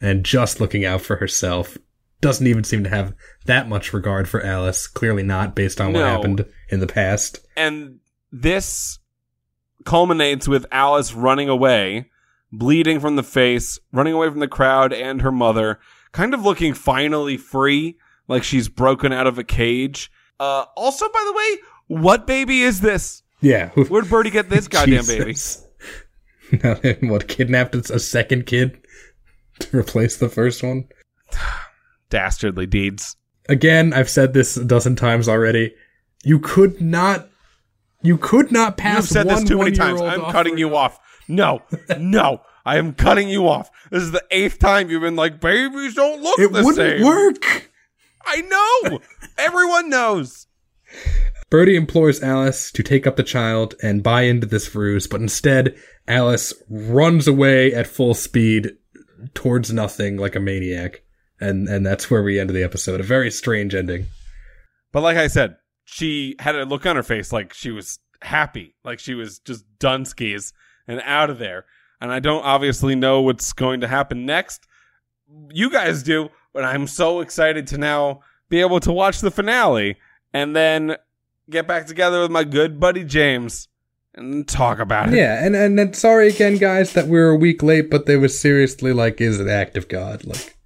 and 0.00 0.24
just 0.24 0.60
looking 0.60 0.84
out 0.84 1.00
for 1.02 1.16
herself. 1.16 1.76
Doesn't 2.20 2.46
even 2.46 2.64
seem 2.64 2.84
to 2.84 2.90
have 2.90 3.14
that 3.44 3.68
much 3.68 3.92
regard 3.92 4.28
for 4.28 4.42
Alice. 4.42 4.86
Clearly 4.86 5.22
not, 5.22 5.54
based 5.54 5.80
on 5.80 5.92
what 5.92 6.04
happened 6.04 6.46
in 6.70 6.80
the 6.80 6.86
past. 6.86 7.40
and 7.56 8.00
this 8.32 8.98
culminates 9.84 10.48
with 10.48 10.66
Alice 10.72 11.12
running 11.14 11.48
away, 11.48 12.10
bleeding 12.50 12.98
from 12.98 13.16
the 13.16 13.22
face, 13.22 13.78
running 13.92 14.14
away 14.14 14.28
from 14.28 14.40
the 14.40 14.48
crowd 14.48 14.92
and 14.92 15.22
her 15.22 15.30
mother, 15.30 15.78
kind 16.12 16.34
of 16.34 16.42
looking 16.42 16.74
finally 16.74 17.36
free, 17.36 17.96
like 18.26 18.42
she's 18.42 18.68
broken 18.68 19.12
out 19.12 19.26
of 19.26 19.38
a 19.38 19.44
cage. 19.44 20.10
Uh, 20.40 20.64
also, 20.76 21.06
by 21.10 21.22
the 21.26 21.32
way, 21.32 21.58
what 21.86 22.26
baby 22.26 22.62
is 22.62 22.80
this? 22.80 23.22
Yeah. 23.44 23.68
Where'd 23.74 24.08
Birdie 24.08 24.30
get 24.30 24.48
this 24.48 24.66
goddamn 24.68 25.06
baby? 25.06 25.36
Now, 26.62 26.74
what 27.00 27.26
kidnapped 27.26 27.74
a 27.74 27.98
second 27.98 28.44
kid 28.46 28.78
to 29.60 29.76
replace 29.78 30.18
the 30.18 30.28
first 30.28 30.62
one? 30.62 30.84
Dastardly 32.10 32.66
deeds. 32.66 33.16
again, 33.48 33.92
I've 33.92 34.10
said 34.10 34.34
this 34.34 34.56
a 34.56 34.64
dozen 34.64 34.94
times 34.94 35.28
already. 35.28 35.74
You 36.22 36.38
could 36.38 36.80
not, 36.80 37.28
you 38.02 38.18
could 38.18 38.52
not 38.52 38.76
pass. 38.76 38.96
You've 39.04 39.08
said 39.08 39.28
this 39.28 39.42
too 39.44 39.58
many 39.58 39.72
times. 39.72 40.00
I'm 40.00 40.30
cutting 40.30 40.58
you 40.58 40.76
off. 40.76 40.98
No, 41.28 41.62
no, 41.98 42.42
I 42.64 42.76
am 42.76 42.92
cutting 42.94 43.28
you 43.30 43.48
off. 43.48 43.70
This 43.90 44.02
is 44.02 44.12
the 44.12 44.22
eighth 44.30 44.58
time 44.58 44.90
you've 44.90 45.02
been 45.02 45.16
like, 45.16 45.40
babies 45.40 45.94
don't 45.94 46.22
look 46.22 46.38
It 46.38 46.52
the 46.52 46.62
wouldn't 46.62 46.98
same. 46.98 47.02
work. 47.02 47.70
I 48.24 48.42
know. 48.42 49.00
Everyone 49.38 49.88
knows. 49.90 50.46
Birdie 51.54 51.76
implores 51.76 52.20
Alice 52.20 52.72
to 52.72 52.82
take 52.82 53.06
up 53.06 53.14
the 53.14 53.22
child 53.22 53.76
and 53.80 54.02
buy 54.02 54.22
into 54.22 54.44
this 54.44 54.74
ruse, 54.74 55.06
but 55.06 55.20
instead, 55.20 55.76
Alice 56.08 56.52
runs 56.68 57.28
away 57.28 57.72
at 57.72 57.86
full 57.86 58.14
speed 58.14 58.72
towards 59.34 59.72
nothing 59.72 60.16
like 60.16 60.34
a 60.34 60.40
maniac. 60.40 61.04
And, 61.38 61.68
and 61.68 61.86
that's 61.86 62.10
where 62.10 62.24
we 62.24 62.40
end 62.40 62.50
the 62.50 62.64
episode. 62.64 62.98
A 62.98 63.04
very 63.04 63.30
strange 63.30 63.72
ending. 63.72 64.06
But 64.90 65.04
like 65.04 65.16
I 65.16 65.28
said, 65.28 65.54
she 65.84 66.34
had 66.40 66.56
a 66.56 66.64
look 66.64 66.86
on 66.86 66.96
her 66.96 67.04
face 67.04 67.32
like 67.32 67.54
she 67.54 67.70
was 67.70 68.00
happy, 68.20 68.74
like 68.82 68.98
she 68.98 69.14
was 69.14 69.38
just 69.38 69.64
done 69.78 70.04
skis 70.06 70.52
and 70.88 71.00
out 71.04 71.30
of 71.30 71.38
there. 71.38 71.66
And 72.00 72.10
I 72.10 72.18
don't 72.18 72.44
obviously 72.44 72.96
know 72.96 73.20
what's 73.20 73.52
going 73.52 73.80
to 73.82 73.86
happen 73.86 74.26
next. 74.26 74.66
You 75.50 75.70
guys 75.70 76.02
do, 76.02 76.30
but 76.52 76.64
I'm 76.64 76.88
so 76.88 77.20
excited 77.20 77.68
to 77.68 77.78
now 77.78 78.22
be 78.48 78.60
able 78.60 78.80
to 78.80 78.92
watch 78.92 79.20
the 79.20 79.30
finale 79.30 79.98
and 80.32 80.56
then 80.56 80.96
get 81.50 81.66
back 81.66 81.86
together 81.86 82.20
with 82.20 82.30
my 82.30 82.44
good 82.44 82.80
buddy 82.80 83.04
James 83.04 83.68
and 84.14 84.46
talk 84.46 84.78
about 84.78 85.12
it. 85.12 85.16
Yeah, 85.16 85.44
and, 85.44 85.56
and, 85.56 85.78
and 85.78 85.96
sorry 85.96 86.28
again, 86.28 86.56
guys, 86.56 86.92
that 86.92 87.06
we 87.06 87.18
were 87.18 87.30
a 87.30 87.36
week 87.36 87.62
late, 87.62 87.90
but 87.90 88.06
they 88.06 88.16
was 88.16 88.38
seriously 88.38 88.92
like, 88.92 89.20
is 89.20 89.40
an 89.40 89.48
act 89.48 89.76
of 89.76 89.88
God. 89.88 90.24
Like, 90.24 90.56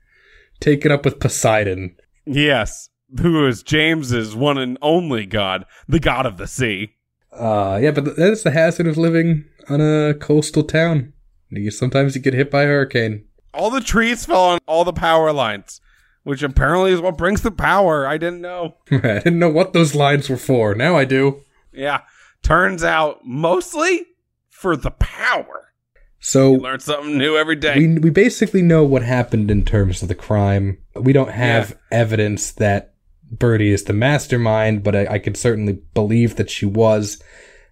take 0.60 0.84
it 0.84 0.92
up 0.92 1.04
with 1.04 1.20
Poseidon. 1.20 1.96
Yes. 2.26 2.90
Who 3.20 3.46
is 3.46 3.62
James's 3.62 4.36
one 4.36 4.58
and 4.58 4.76
only 4.82 5.24
god, 5.24 5.64
the 5.88 6.00
god 6.00 6.26
of 6.26 6.36
the 6.36 6.46
sea. 6.46 6.94
Uh, 7.32 7.78
yeah, 7.80 7.90
but 7.90 8.16
that's 8.16 8.42
the 8.42 8.50
hazard 8.50 8.86
of 8.86 8.98
living 8.98 9.44
on 9.68 9.80
a 9.80 10.14
coastal 10.14 10.62
town. 10.62 11.12
You, 11.50 11.70
sometimes 11.70 12.14
you 12.14 12.20
get 12.20 12.34
hit 12.34 12.50
by 12.50 12.64
a 12.64 12.66
hurricane. 12.66 13.24
All 13.54 13.70
the 13.70 13.80
trees 13.80 14.26
fell 14.26 14.44
on 14.44 14.58
all 14.66 14.84
the 14.84 14.92
power 14.92 15.32
lines, 15.32 15.80
which 16.28 16.42
apparently 16.42 16.92
is 16.92 17.00
what 17.00 17.16
brings 17.16 17.40
the 17.40 17.50
power. 17.50 18.06
I 18.06 18.18
didn't 18.18 18.42
know. 18.42 18.76
I 18.90 18.98
didn't 18.98 19.38
know 19.38 19.48
what 19.48 19.72
those 19.72 19.94
lines 19.94 20.28
were 20.28 20.36
for. 20.36 20.74
Now 20.74 20.94
I 20.94 21.06
do. 21.06 21.42
Yeah. 21.72 22.02
Turns 22.42 22.84
out 22.84 23.24
mostly 23.24 24.04
for 24.50 24.76
the 24.76 24.90
power. 24.90 25.72
So 26.20 26.52
Learn 26.52 26.80
something 26.80 27.16
new 27.16 27.38
every 27.38 27.56
day. 27.56 27.76
we 27.78 27.98
we 27.98 28.10
basically 28.10 28.60
know 28.60 28.84
what 28.84 29.02
happened 29.02 29.50
in 29.50 29.64
terms 29.64 30.02
of 30.02 30.08
the 30.08 30.14
crime. 30.14 30.76
We 30.94 31.14
don't 31.14 31.30
have 31.30 31.78
evidence 31.90 32.52
that 32.52 32.92
Birdie 33.32 33.70
is 33.70 33.84
the 33.84 33.94
mastermind, 33.94 34.82
but 34.82 34.94
I, 34.94 35.06
I 35.14 35.18
could 35.20 35.36
certainly 35.38 35.80
believe 35.94 36.36
that 36.36 36.50
she 36.50 36.66
was. 36.66 37.22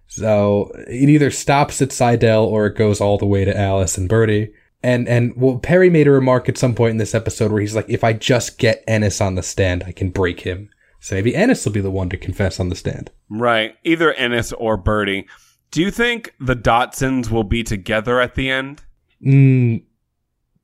So 0.07 0.71
it 0.87 1.09
either 1.09 1.29
stops 1.29 1.79
at 1.79 1.91
Seidel 1.91 2.45
or 2.45 2.65
it 2.65 2.75
goes 2.75 3.01
all 3.01 3.19
the 3.19 3.27
way 3.27 3.45
to 3.45 3.55
Alice 3.55 3.99
and 3.99 4.09
Birdie. 4.09 4.51
And 4.87 5.07
and 5.09 5.33
well, 5.35 5.57
Perry 5.57 5.89
made 5.89 6.07
a 6.07 6.11
remark 6.11 6.47
at 6.47 6.57
some 6.57 6.73
point 6.73 6.91
in 6.91 6.97
this 6.97 7.13
episode 7.13 7.51
where 7.51 7.59
he's 7.61 7.75
like, 7.75 7.89
"If 7.89 8.03
I 8.03 8.13
just 8.13 8.57
get 8.57 8.83
Ennis 8.87 9.19
on 9.19 9.35
the 9.35 9.43
stand, 9.43 9.83
I 9.85 9.91
can 9.91 10.09
break 10.11 10.39
him." 10.41 10.69
So 11.01 11.15
maybe 11.15 11.35
Ennis 11.35 11.65
will 11.65 11.73
be 11.73 11.81
the 11.81 11.91
one 11.91 12.09
to 12.09 12.17
confess 12.17 12.59
on 12.59 12.69
the 12.69 12.75
stand. 12.75 13.11
right. 13.29 13.75
Either 13.83 14.13
Ennis 14.13 14.53
or 14.53 14.77
Birdie. 14.77 15.27
Do 15.71 15.81
you 15.81 15.91
think 15.91 16.33
the 16.39 16.55
Dodsons 16.55 17.29
will 17.29 17.43
be 17.43 17.63
together 17.63 18.21
at 18.21 18.35
the 18.35 18.49
end? 18.49 18.83
Mm, 19.25 19.83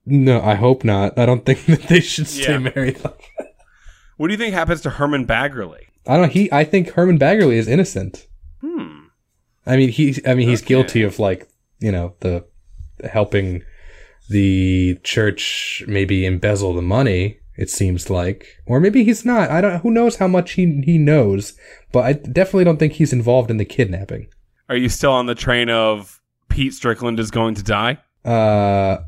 no, 0.05 0.41
I 0.41 0.55
hope 0.55 0.83
not. 0.85 1.17
I 1.19 1.25
don't 1.25 1.45
think 1.45 1.65
that 1.65 1.83
they 1.89 1.99
should 1.99 2.27
stay 2.27 2.53
Yeah. 2.53 2.59
married. 2.59 2.99
What 4.17 4.27
do 4.27 4.33
you 4.33 4.37
think 4.37 4.53
happens 4.53 4.81
to 4.81 4.89
Herman 4.91 5.27
Baggerly? 5.27 5.81
I 6.07 6.15
don't. 6.17 6.31
He. 6.31 6.49
I 6.51 6.63
think 6.63 6.91
Herman 6.91 7.19
Baggerly 7.19 7.55
is 7.55 7.67
innocent. 7.67 8.27
Hmm. 8.61 9.07
I 9.65 9.75
mean, 9.75 9.89
he. 9.89 10.15
I 10.25 10.33
mean, 10.33 10.47
he's 10.47 10.61
Okay. 10.61 10.67
guilty 10.69 11.03
of 11.03 11.19
like 11.19 11.47
you 11.79 11.91
know 11.91 12.13
the 12.21 12.45
helping 13.11 13.63
the 14.29 14.99
church 15.03 15.83
maybe 15.87 16.25
embezzle 16.25 16.73
the 16.73 16.81
money. 16.81 17.39
It 17.55 17.69
seems 17.69 18.09
like, 18.09 18.47
or 18.65 18.79
maybe 18.79 19.03
he's 19.03 19.23
not. 19.25 19.51
I 19.51 19.61
don't. 19.61 19.81
Who 19.81 19.91
knows 19.91 20.15
how 20.15 20.27
much 20.27 20.53
he 20.53 20.81
he 20.85 20.97
knows? 20.97 21.53
But 21.91 22.05
I 22.05 22.13
definitely 22.13 22.63
don't 22.63 22.77
think 22.77 22.93
he's 22.93 23.13
involved 23.13 23.51
in 23.51 23.57
the 23.57 23.65
kidnapping. 23.65 24.27
Are 24.69 24.75
you 24.75 24.89
still 24.89 25.11
on 25.11 25.27
the 25.27 25.35
train 25.35 25.69
of 25.69 26.19
Pete 26.49 26.73
Strickland 26.73 27.19
is 27.19 27.29
going 27.29 27.53
to 27.55 27.63
die? 27.63 27.99
Uh, 28.25 29.03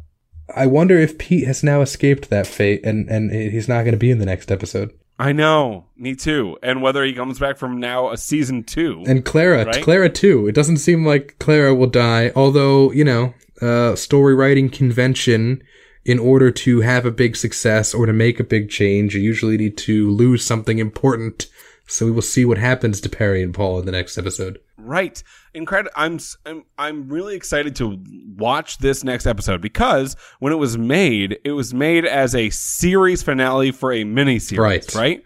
I 0.55 0.67
wonder 0.67 0.99
if 0.99 1.17
Pete 1.17 1.47
has 1.47 1.63
now 1.63 1.81
escaped 1.81 2.29
that 2.29 2.45
fate 2.45 2.85
and 2.85 3.09
and 3.09 3.31
he's 3.31 3.67
not 3.67 3.81
going 3.81 3.93
to 3.93 3.97
be 3.97 4.11
in 4.11 4.19
the 4.19 4.25
next 4.27 4.51
episode. 4.51 4.93
I 5.17 5.31
know. 5.31 5.85
Me 5.97 6.13
too. 6.13 6.57
And 6.61 6.81
whether 6.81 7.03
he 7.03 7.13
comes 7.13 7.39
back 7.39 7.57
from 7.57 7.79
now 7.79 8.11
a 8.11 8.17
season 8.17 8.63
two. 8.63 9.01
And 9.07 9.23
Clara, 9.23 9.65
Right? 9.65 9.81
Clara 9.81 10.09
too. 10.09 10.45
It 10.47 10.53
doesn't 10.53 10.77
seem 10.77 11.05
like 11.05 11.37
Clara 11.39 11.73
will 11.73 11.87
die, 11.87 12.31
although, 12.35 12.91
you 12.91 13.05
know, 13.05 13.33
uh, 13.61 13.95
story 13.95 14.35
writing 14.35 14.69
convention, 14.69 15.61
in 16.03 16.19
order 16.19 16.51
to 16.51 16.81
have 16.81 17.05
a 17.05 17.11
big 17.11 17.35
success 17.35 17.93
or 17.93 18.05
to 18.05 18.13
make 18.13 18.39
a 18.39 18.43
big 18.43 18.69
change, 18.69 19.15
you 19.15 19.21
usually 19.21 19.57
need 19.57 19.77
to 19.79 20.09
lose 20.11 20.45
something 20.45 20.77
important. 20.79 21.47
So 21.87 22.05
we 22.05 22.11
will 22.11 22.21
see 22.21 22.45
what 22.45 22.57
happens 22.57 22.99
to 23.01 23.09
Perry 23.09 23.41
and 23.43 23.53
Paul 23.53 23.79
in 23.79 23.85
the 23.85 23.91
next 23.91 24.17
episode. 24.17 24.59
Right. 24.77 25.21
Incredible. 25.53 25.91
I'm, 25.95 26.19
I'm 26.45 26.63
I'm 26.77 27.09
really 27.09 27.35
excited 27.35 27.75
to 27.77 27.97
watch 28.37 28.79
this 28.79 29.03
next 29.03 29.25
episode 29.25 29.61
because 29.61 30.15
when 30.39 30.51
it 30.51 30.57
was 30.57 30.77
made, 30.77 31.39
it 31.43 31.51
was 31.53 31.73
made 31.73 32.05
as 32.05 32.35
a 32.35 32.49
series 32.49 33.23
finale 33.23 33.71
for 33.71 33.91
a 33.93 34.03
mini 34.03 34.37
series, 34.39 34.59
Right. 34.59 34.95
right? 34.95 35.23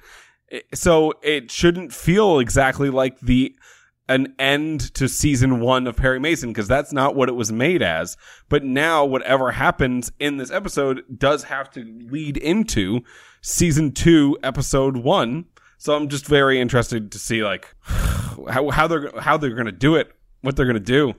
So 0.73 1.13
it 1.23 1.51
shouldn't 1.51 1.93
feel 1.93 2.39
exactly 2.39 2.89
like 2.89 3.19
the 3.19 3.55
an 4.09 4.33
end 4.39 4.93
to 4.95 5.07
season 5.07 5.59
1 5.61 5.87
of 5.87 5.95
Perry 5.95 6.19
Mason 6.19 6.49
because 6.49 6.67
that's 6.67 6.91
not 6.91 7.15
what 7.15 7.29
it 7.29 7.35
was 7.35 7.51
made 7.51 7.83
as. 7.83 8.17
But 8.49 8.63
now 8.63 9.05
whatever 9.05 9.51
happens 9.51 10.11
in 10.19 10.37
this 10.37 10.51
episode 10.51 11.03
does 11.15 11.43
have 11.43 11.69
to 11.71 11.83
lead 12.09 12.35
into 12.35 13.01
season 13.41 13.91
2 13.91 14.39
episode 14.43 14.97
1. 14.97 15.45
So 15.77 15.95
I'm 15.95 16.09
just 16.09 16.25
very 16.25 16.59
interested 16.59 17.11
to 17.11 17.19
see 17.19 17.43
like 17.43 17.73
how, 17.83 18.71
how 18.71 18.87
they're 18.87 19.11
how 19.19 19.37
they're 19.37 19.51
going 19.51 19.67
to 19.67 19.71
do 19.71 19.95
it, 19.95 20.11
what 20.41 20.55
they're 20.55 20.65
going 20.65 20.73
to 20.73 20.79
do. 20.81 21.13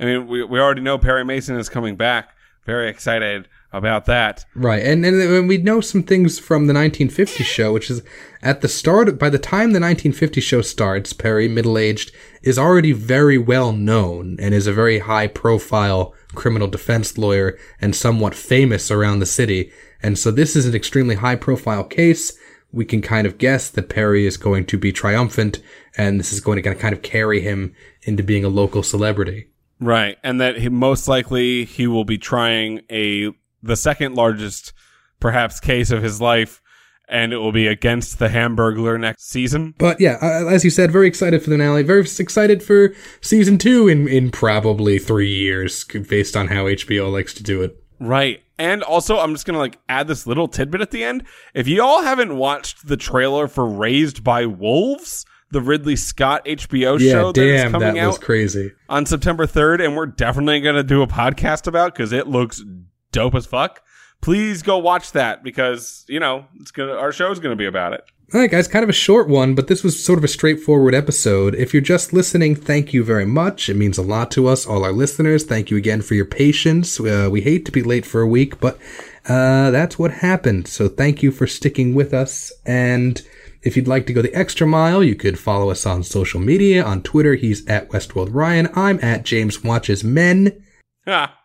I 0.00 0.04
mean, 0.04 0.26
we 0.26 0.42
we 0.42 0.58
already 0.58 0.82
know 0.82 0.98
Perry 0.98 1.24
Mason 1.24 1.56
is 1.56 1.68
coming 1.68 1.96
back, 1.96 2.36
very 2.66 2.90
excited 2.90 3.48
about 3.72 4.04
that. 4.06 4.44
Right, 4.54 4.82
and 4.84 5.04
and 5.04 5.48
we 5.48 5.58
know 5.58 5.80
some 5.80 6.02
things 6.02 6.38
from 6.38 6.66
the 6.66 6.74
1950 6.74 7.42
show, 7.44 7.72
which 7.72 7.90
is 7.90 8.02
at 8.42 8.60
the 8.60 8.68
start. 8.68 9.18
By 9.18 9.30
the 9.30 9.38
time 9.38 9.72
the 9.72 9.80
1950 9.80 10.40
show 10.40 10.62
starts, 10.62 11.12
Perry, 11.12 11.48
middle 11.48 11.78
aged, 11.78 12.12
is 12.42 12.58
already 12.58 12.92
very 12.92 13.38
well 13.38 13.72
known 13.72 14.36
and 14.40 14.54
is 14.54 14.66
a 14.66 14.72
very 14.72 15.00
high 15.00 15.26
profile 15.26 16.14
criminal 16.34 16.68
defense 16.68 17.16
lawyer 17.18 17.58
and 17.80 17.94
somewhat 17.94 18.34
famous 18.34 18.90
around 18.90 19.18
the 19.18 19.26
city. 19.26 19.70
And 20.02 20.18
so 20.18 20.30
this 20.30 20.56
is 20.56 20.66
an 20.66 20.74
extremely 20.74 21.16
high 21.16 21.36
profile 21.36 21.84
case. 21.84 22.36
We 22.72 22.84
can 22.84 23.02
kind 23.02 23.26
of 23.26 23.38
guess 23.38 23.68
that 23.70 23.88
Perry 23.90 24.26
is 24.26 24.36
going 24.36 24.64
to 24.66 24.78
be 24.78 24.92
triumphant, 24.92 25.62
and 25.96 26.18
this 26.18 26.32
is 26.32 26.40
going 26.40 26.62
to 26.62 26.74
kind 26.74 26.94
of 26.94 27.02
carry 27.02 27.40
him 27.40 27.74
into 28.02 28.22
being 28.22 28.44
a 28.44 28.48
local 28.48 28.82
celebrity. 28.82 29.48
Right, 29.78 30.16
and 30.22 30.40
that 30.40 30.58
he, 30.58 30.68
most 30.68 31.08
likely 31.08 31.64
he 31.64 31.86
will 31.86 32.04
be 32.04 32.16
trying 32.16 32.82
a 32.90 33.32
the 33.62 33.76
second 33.76 34.14
largest, 34.14 34.72
perhaps, 35.20 35.60
case 35.60 35.90
of 35.90 36.02
his 36.02 36.20
life, 36.20 36.60
and 37.08 37.32
it 37.32 37.36
will 37.38 37.52
be 37.52 37.66
against 37.66 38.18
the 38.18 38.28
Hamburglar 38.28 38.98
next 38.98 39.28
season. 39.28 39.74
But 39.78 40.00
yeah, 40.00 40.18
uh, 40.22 40.46
as 40.46 40.64
you 40.64 40.70
said, 40.70 40.90
very 40.90 41.06
excited 41.08 41.42
for 41.42 41.50
the 41.50 41.56
finale. 41.56 41.82
Very 41.82 42.00
excited 42.00 42.62
for 42.62 42.94
season 43.20 43.58
two 43.58 43.88
in 43.88 44.08
in 44.08 44.30
probably 44.30 44.98
three 44.98 45.32
years, 45.32 45.84
based 45.84 46.36
on 46.36 46.48
how 46.48 46.64
HBO 46.64 47.12
likes 47.12 47.34
to 47.34 47.42
do 47.42 47.62
it. 47.62 47.76
Right. 48.00 48.42
And 48.58 48.82
also, 48.82 49.18
I'm 49.18 49.32
just 49.32 49.44
going 49.46 49.54
to 49.54 49.60
like 49.60 49.78
add 49.88 50.06
this 50.08 50.26
little 50.26 50.46
tidbit 50.48 50.80
at 50.80 50.90
the 50.90 51.02
end. 51.02 51.24
If 51.54 51.66
you 51.66 51.82
all 51.82 52.02
haven't 52.02 52.36
watched 52.36 52.86
the 52.86 52.96
trailer 52.96 53.48
for 53.48 53.66
Raised 53.66 54.22
by 54.22 54.46
Wolves, 54.46 55.24
the 55.50 55.60
Ridley 55.60 55.96
Scott 55.96 56.44
HBO 56.44 56.98
Yeah, 57.00 57.10
show 57.12 57.32
that 57.32 57.42
is 57.42 57.62
coming 57.64 57.94
that 57.94 58.06
was 58.06 58.16
out 58.16 58.20
crazy. 58.20 58.72
on 58.88 59.04
September 59.06 59.46
3rd, 59.46 59.84
and 59.84 59.96
we're 59.96 60.06
definitely 60.06 60.60
going 60.60 60.76
to 60.76 60.82
do 60.84 61.02
a 61.02 61.06
podcast 61.06 61.66
about 61.66 61.94
because 61.94 62.12
it 62.12 62.26
looks 62.28 62.62
dope 63.12 63.34
as 63.34 63.46
fuck. 63.46 63.82
Please 64.20 64.62
go 64.62 64.78
watch 64.78 65.12
that 65.12 65.42
because, 65.42 66.04
you 66.08 66.20
know, 66.20 66.46
it's 66.60 66.70
gonna, 66.70 66.92
our 66.92 67.12
show's 67.12 67.40
going 67.40 67.52
to 67.52 67.60
be 67.60 67.66
about 67.66 67.92
it. 67.92 68.04
All 68.34 68.40
right, 68.40 68.50
guys, 68.50 68.66
kind 68.66 68.82
of 68.82 68.88
a 68.88 68.94
short 68.94 69.28
one, 69.28 69.54
but 69.54 69.66
this 69.66 69.84
was 69.84 70.02
sort 70.02 70.18
of 70.18 70.24
a 70.24 70.28
straightforward 70.28 70.94
episode. 70.94 71.54
If 71.54 71.74
you're 71.74 71.82
just 71.82 72.14
listening, 72.14 72.56
thank 72.56 72.94
you 72.94 73.04
very 73.04 73.26
much. 73.26 73.68
It 73.68 73.76
means 73.76 73.98
a 73.98 74.02
lot 74.02 74.30
to 74.30 74.48
us, 74.48 74.64
all 74.64 74.84
our 74.84 74.92
listeners. 74.92 75.44
Thank 75.44 75.70
you 75.70 75.76
again 75.76 76.00
for 76.00 76.14
your 76.14 76.24
patience. 76.24 76.98
Uh, 76.98 77.28
we 77.30 77.42
hate 77.42 77.66
to 77.66 77.72
be 77.72 77.82
late 77.82 78.06
for 78.06 78.22
a 78.22 78.26
week, 78.26 78.58
but 78.58 78.78
uh, 79.28 79.70
that's 79.70 79.98
what 79.98 80.12
happened. 80.12 80.66
So 80.66 80.88
thank 80.88 81.22
you 81.22 81.30
for 81.30 81.46
sticking 81.46 81.94
with 81.94 82.14
us. 82.14 82.50
And 82.64 83.20
if 83.60 83.76
you'd 83.76 83.86
like 83.86 84.06
to 84.06 84.14
go 84.14 84.22
the 84.22 84.34
extra 84.34 84.66
mile, 84.66 85.04
you 85.04 85.14
could 85.14 85.38
follow 85.38 85.70
us 85.70 85.84
on 85.84 86.02
social 86.02 86.40
media. 86.40 86.82
On 86.82 87.02
Twitter, 87.02 87.34
he's 87.34 87.66
at 87.66 87.90
Westworld 87.90 88.30
Ryan. 88.32 88.70
I'm 88.74 88.98
at 89.04 89.24
James 89.24 89.62
Watches 89.62 90.02
Men. 90.02 90.64
Ah, 91.06 91.38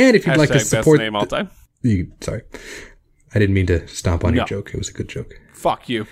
And 0.00 0.16
if 0.16 0.26
you'd 0.26 0.36
like 0.36 0.48
to 0.48 0.54
hashtag 0.54 0.58
best 0.58 0.70
support, 0.70 0.98
name 1.00 1.14
all 1.14 1.26
time. 1.26 1.50
you, 1.82 2.12
sorry, 2.20 2.42
I 3.34 3.38
didn't 3.38 3.54
mean 3.54 3.66
to 3.66 3.86
stomp 3.86 4.24
on 4.24 4.34
your 4.34 4.46
joke. 4.46 4.70
It 4.72 4.78
was 4.78 4.88
a 4.88 4.92
good 4.92 5.08
joke. 5.08 5.38
Fuck 5.52 5.88
you. 5.88 6.06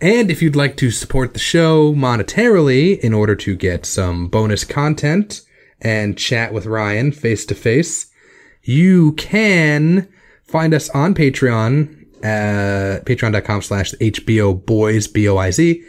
And 0.00 0.30
if 0.30 0.42
you'd 0.42 0.56
like 0.56 0.76
to 0.78 0.90
support 0.90 1.32
the 1.32 1.38
show 1.38 1.94
monetarily 1.94 2.98
in 2.98 3.14
order 3.14 3.34
to 3.36 3.56
get 3.56 3.86
some 3.86 4.28
bonus 4.28 4.64
content 4.64 5.42
and 5.80 6.18
chat 6.18 6.52
with 6.52 6.66
Ryan 6.66 7.12
face 7.12 7.46
to 7.46 7.54
face, 7.54 8.10
you 8.62 9.12
can 9.12 10.08
find 10.44 10.74
us 10.74 10.90
on 10.90 11.14
Patreon 11.14 12.04
uh, 12.22 12.96
at 12.96 13.06
patreon.com 13.06 13.62
slash 13.62 13.92
HBO 13.94 14.64
boys, 14.64 15.06
B-O-I-Z. 15.06 15.82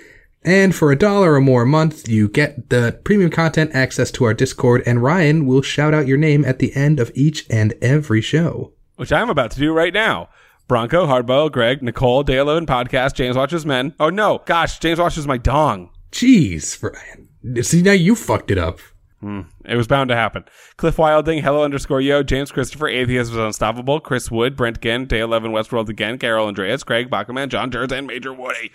And 0.47 0.73
for 0.73 0.93
a 0.93 0.97
dollar 0.97 1.33
or 1.33 1.41
more 1.41 1.63
a 1.63 1.67
month, 1.67 2.07
you 2.07 2.29
get 2.29 2.69
the 2.69 2.97
premium 3.03 3.29
content, 3.29 3.71
access 3.73 4.11
to 4.11 4.23
our 4.23 4.33
Discord, 4.33 4.81
and 4.85 5.03
Ryan 5.03 5.45
will 5.45 5.61
shout 5.61 5.93
out 5.93 6.07
your 6.07 6.15
name 6.17 6.45
at 6.45 6.59
the 6.59 6.73
end 6.73 7.01
of 7.01 7.11
each 7.13 7.45
and 7.49 7.73
every 7.81 8.21
show. 8.21 8.71
which 8.95 9.11
I'm 9.11 9.29
about 9.29 9.51
to 9.51 9.59
do 9.59 9.73
right 9.73 9.93
now. 9.93 10.29
Bronco, 10.69 11.05
Hardboiled, 11.05 11.51
Greg, 11.51 11.83
Nicole, 11.83 12.23
Dale 12.23 12.49
and 12.55 12.65
Podcast, 12.65 13.15
James 13.15 13.35
Watches 13.35 13.65
Men. 13.65 13.93
Oh 13.99 14.09
no, 14.09 14.41
gosh, 14.45 14.79
James 14.79 14.99
Watches 14.99 15.27
my 15.27 15.37
dong. 15.37 15.89
Jeez, 16.13 16.81
Ryan. 16.81 17.61
See, 17.61 17.81
now 17.81 17.91
you 17.91 18.15
fucked 18.15 18.49
it 18.49 18.57
up. 18.57 18.79
Hmm. 19.19 19.41
It 19.65 19.75
was 19.75 19.87
bound 19.87 20.09
to 20.09 20.15
happen. 20.15 20.45
Cliff 20.77 20.97
Wilding, 20.97 21.43
Hello 21.43 21.63
underscore 21.63 21.99
Yo, 21.99 22.23
James 22.23 22.53
Christopher, 22.53 22.87
Atheist 22.87 23.31
was 23.31 23.39
Unstoppable, 23.45 23.99
Chris 23.99 24.31
Wood, 24.31 24.55
Brent 24.55 24.77
again, 24.77 25.07
Day 25.07 25.19
11 25.19 25.51
Westworld 25.51 25.89
again, 25.89 26.17
Carol 26.17 26.47
Andreas, 26.47 26.83
Craig 26.85 27.09
Bachman, 27.09 27.49
John 27.49 27.69
Jers, 27.69 27.91
and 27.91 28.07
Major 28.07 28.31
Woody. 28.31 28.71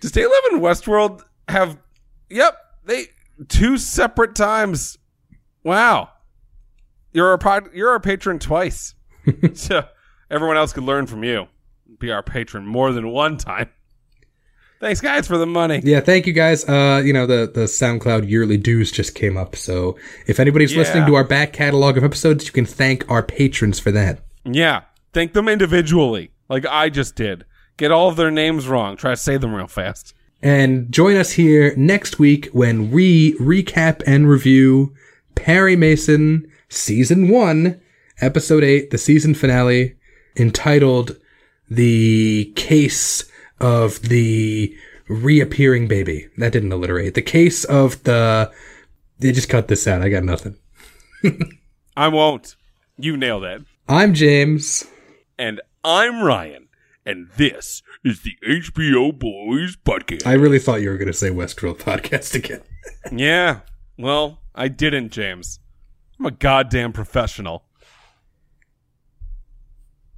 Does 0.00 0.12
Day 0.12 0.22
11 0.22 0.60
Westworld 0.60 1.22
have, 1.48 1.78
yep, 2.28 2.56
they, 2.84 3.06
two 3.48 3.76
separate 3.78 4.34
times. 4.34 4.98
Wow. 5.62 6.10
You're 7.12 7.32
a 7.32 7.38
pod, 7.38 7.68
you're 7.74 7.90
our 7.90 8.00
patron 8.00 8.38
twice. 8.38 8.94
so 9.54 9.84
everyone 10.30 10.56
else 10.56 10.72
could 10.72 10.84
learn 10.84 11.06
from 11.06 11.24
you. 11.24 11.46
Be 11.98 12.10
our 12.10 12.22
patron 12.22 12.66
more 12.66 12.92
than 12.92 13.10
one 13.10 13.36
time. 13.36 13.68
Thanks 14.80 15.02
guys 15.02 15.26
for 15.26 15.36
the 15.36 15.44
money. 15.46 15.82
Yeah, 15.84 16.00
thank 16.00 16.26
you 16.26 16.32
guys. 16.32 16.66
Uh, 16.66 17.02
you 17.04 17.12
know, 17.12 17.26
the, 17.26 17.50
the 17.52 17.64
SoundCloud 17.64 18.30
yearly 18.30 18.56
dues 18.56 18.90
just 18.90 19.14
came 19.14 19.36
up. 19.36 19.54
So 19.54 19.98
if 20.26 20.40
anybody's 20.40 20.72
Yeah. 20.72 20.78
listening 20.78 21.06
to 21.06 21.14
our 21.16 21.24
back 21.24 21.52
catalog 21.52 21.98
of 21.98 22.04
episodes, 22.04 22.46
you 22.46 22.52
can 22.52 22.64
thank 22.64 23.08
our 23.10 23.22
patrons 23.22 23.78
for 23.78 23.90
that. 23.92 24.20
Yeah. 24.46 24.82
Thank 25.12 25.34
them 25.34 25.48
individually, 25.48 26.30
like 26.48 26.64
I 26.64 26.88
just 26.88 27.14
did. 27.16 27.44
Get 27.80 27.92
all 27.92 28.10
of 28.10 28.16
their 28.16 28.30
names 28.30 28.68
wrong. 28.68 28.94
Try 28.98 29.12
to 29.12 29.16
say 29.16 29.38
them 29.38 29.54
real 29.54 29.66
fast. 29.66 30.12
And 30.42 30.92
join 30.92 31.16
us 31.16 31.32
here 31.32 31.74
next 31.78 32.18
week 32.18 32.50
when 32.52 32.90
we 32.90 33.32
recap 33.38 34.02
and 34.06 34.28
review 34.28 34.94
Perry 35.34 35.76
Mason 35.76 36.46
season 36.68 37.30
one, 37.30 37.80
episode 38.20 38.62
eight, 38.64 38.90
the 38.90 38.98
season 38.98 39.32
finale, 39.32 39.96
entitled 40.36 41.16
The 41.70 42.52
Case 42.54 43.24
of 43.62 44.02
the 44.02 44.76
Reappearing 45.08 45.88
Baby. 45.88 46.28
That 46.36 46.52
didn't 46.52 46.74
alliterate. 46.74 47.14
The 47.14 47.22
case 47.22 47.64
of 47.64 48.02
the, 48.02 48.52
they 49.20 49.32
just 49.32 49.48
cut 49.48 49.68
this 49.68 49.86
out. 49.86 50.02
I 50.02 50.10
got 50.10 50.24
nothing. 50.24 50.58
I 51.96 52.08
won't. 52.08 52.56
You 52.98 53.16
nailed 53.16 53.44
it. 53.44 53.62
I'm 53.88 54.12
James. 54.12 54.84
And 55.38 55.62
I'm 55.82 56.22
Ryan. 56.22 56.66
And 57.10 57.28
this 57.36 57.82
is 58.04 58.22
the 58.22 58.36
HBO 58.46 59.18
Boys 59.18 59.74
Podcast. 59.74 60.24
I 60.24 60.34
really 60.34 60.60
thought 60.60 60.80
you 60.80 60.90
were 60.90 60.96
going 60.96 61.08
to 61.08 61.12
say 61.12 61.30
Westworld 61.30 61.78
podcast 61.78 62.36
again. 62.36 62.60
yeah. 63.12 63.62
Well, 63.98 64.42
I 64.54 64.68
didn't, 64.68 65.10
James. 65.10 65.58
I'm 66.20 66.26
a 66.26 66.30
goddamn 66.30 66.92
professional. 66.92 67.64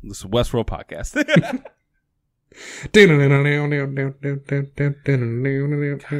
This 0.02 0.18
is 0.18 0.24
Westworld 0.24 0.66
Podcast. 0.66 1.14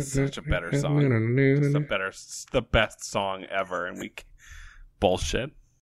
Such 0.01 0.39
a 0.39 0.43
better 0.43 0.73
song. 0.79 1.61
Just 1.61 1.77
a 1.77 1.81
better, 1.81 2.13
the 2.53 2.63
best 2.63 3.05
song 3.05 3.45
ever, 3.51 3.87
and 3.87 4.01
we 4.01 4.15
bullshit. 5.01 5.51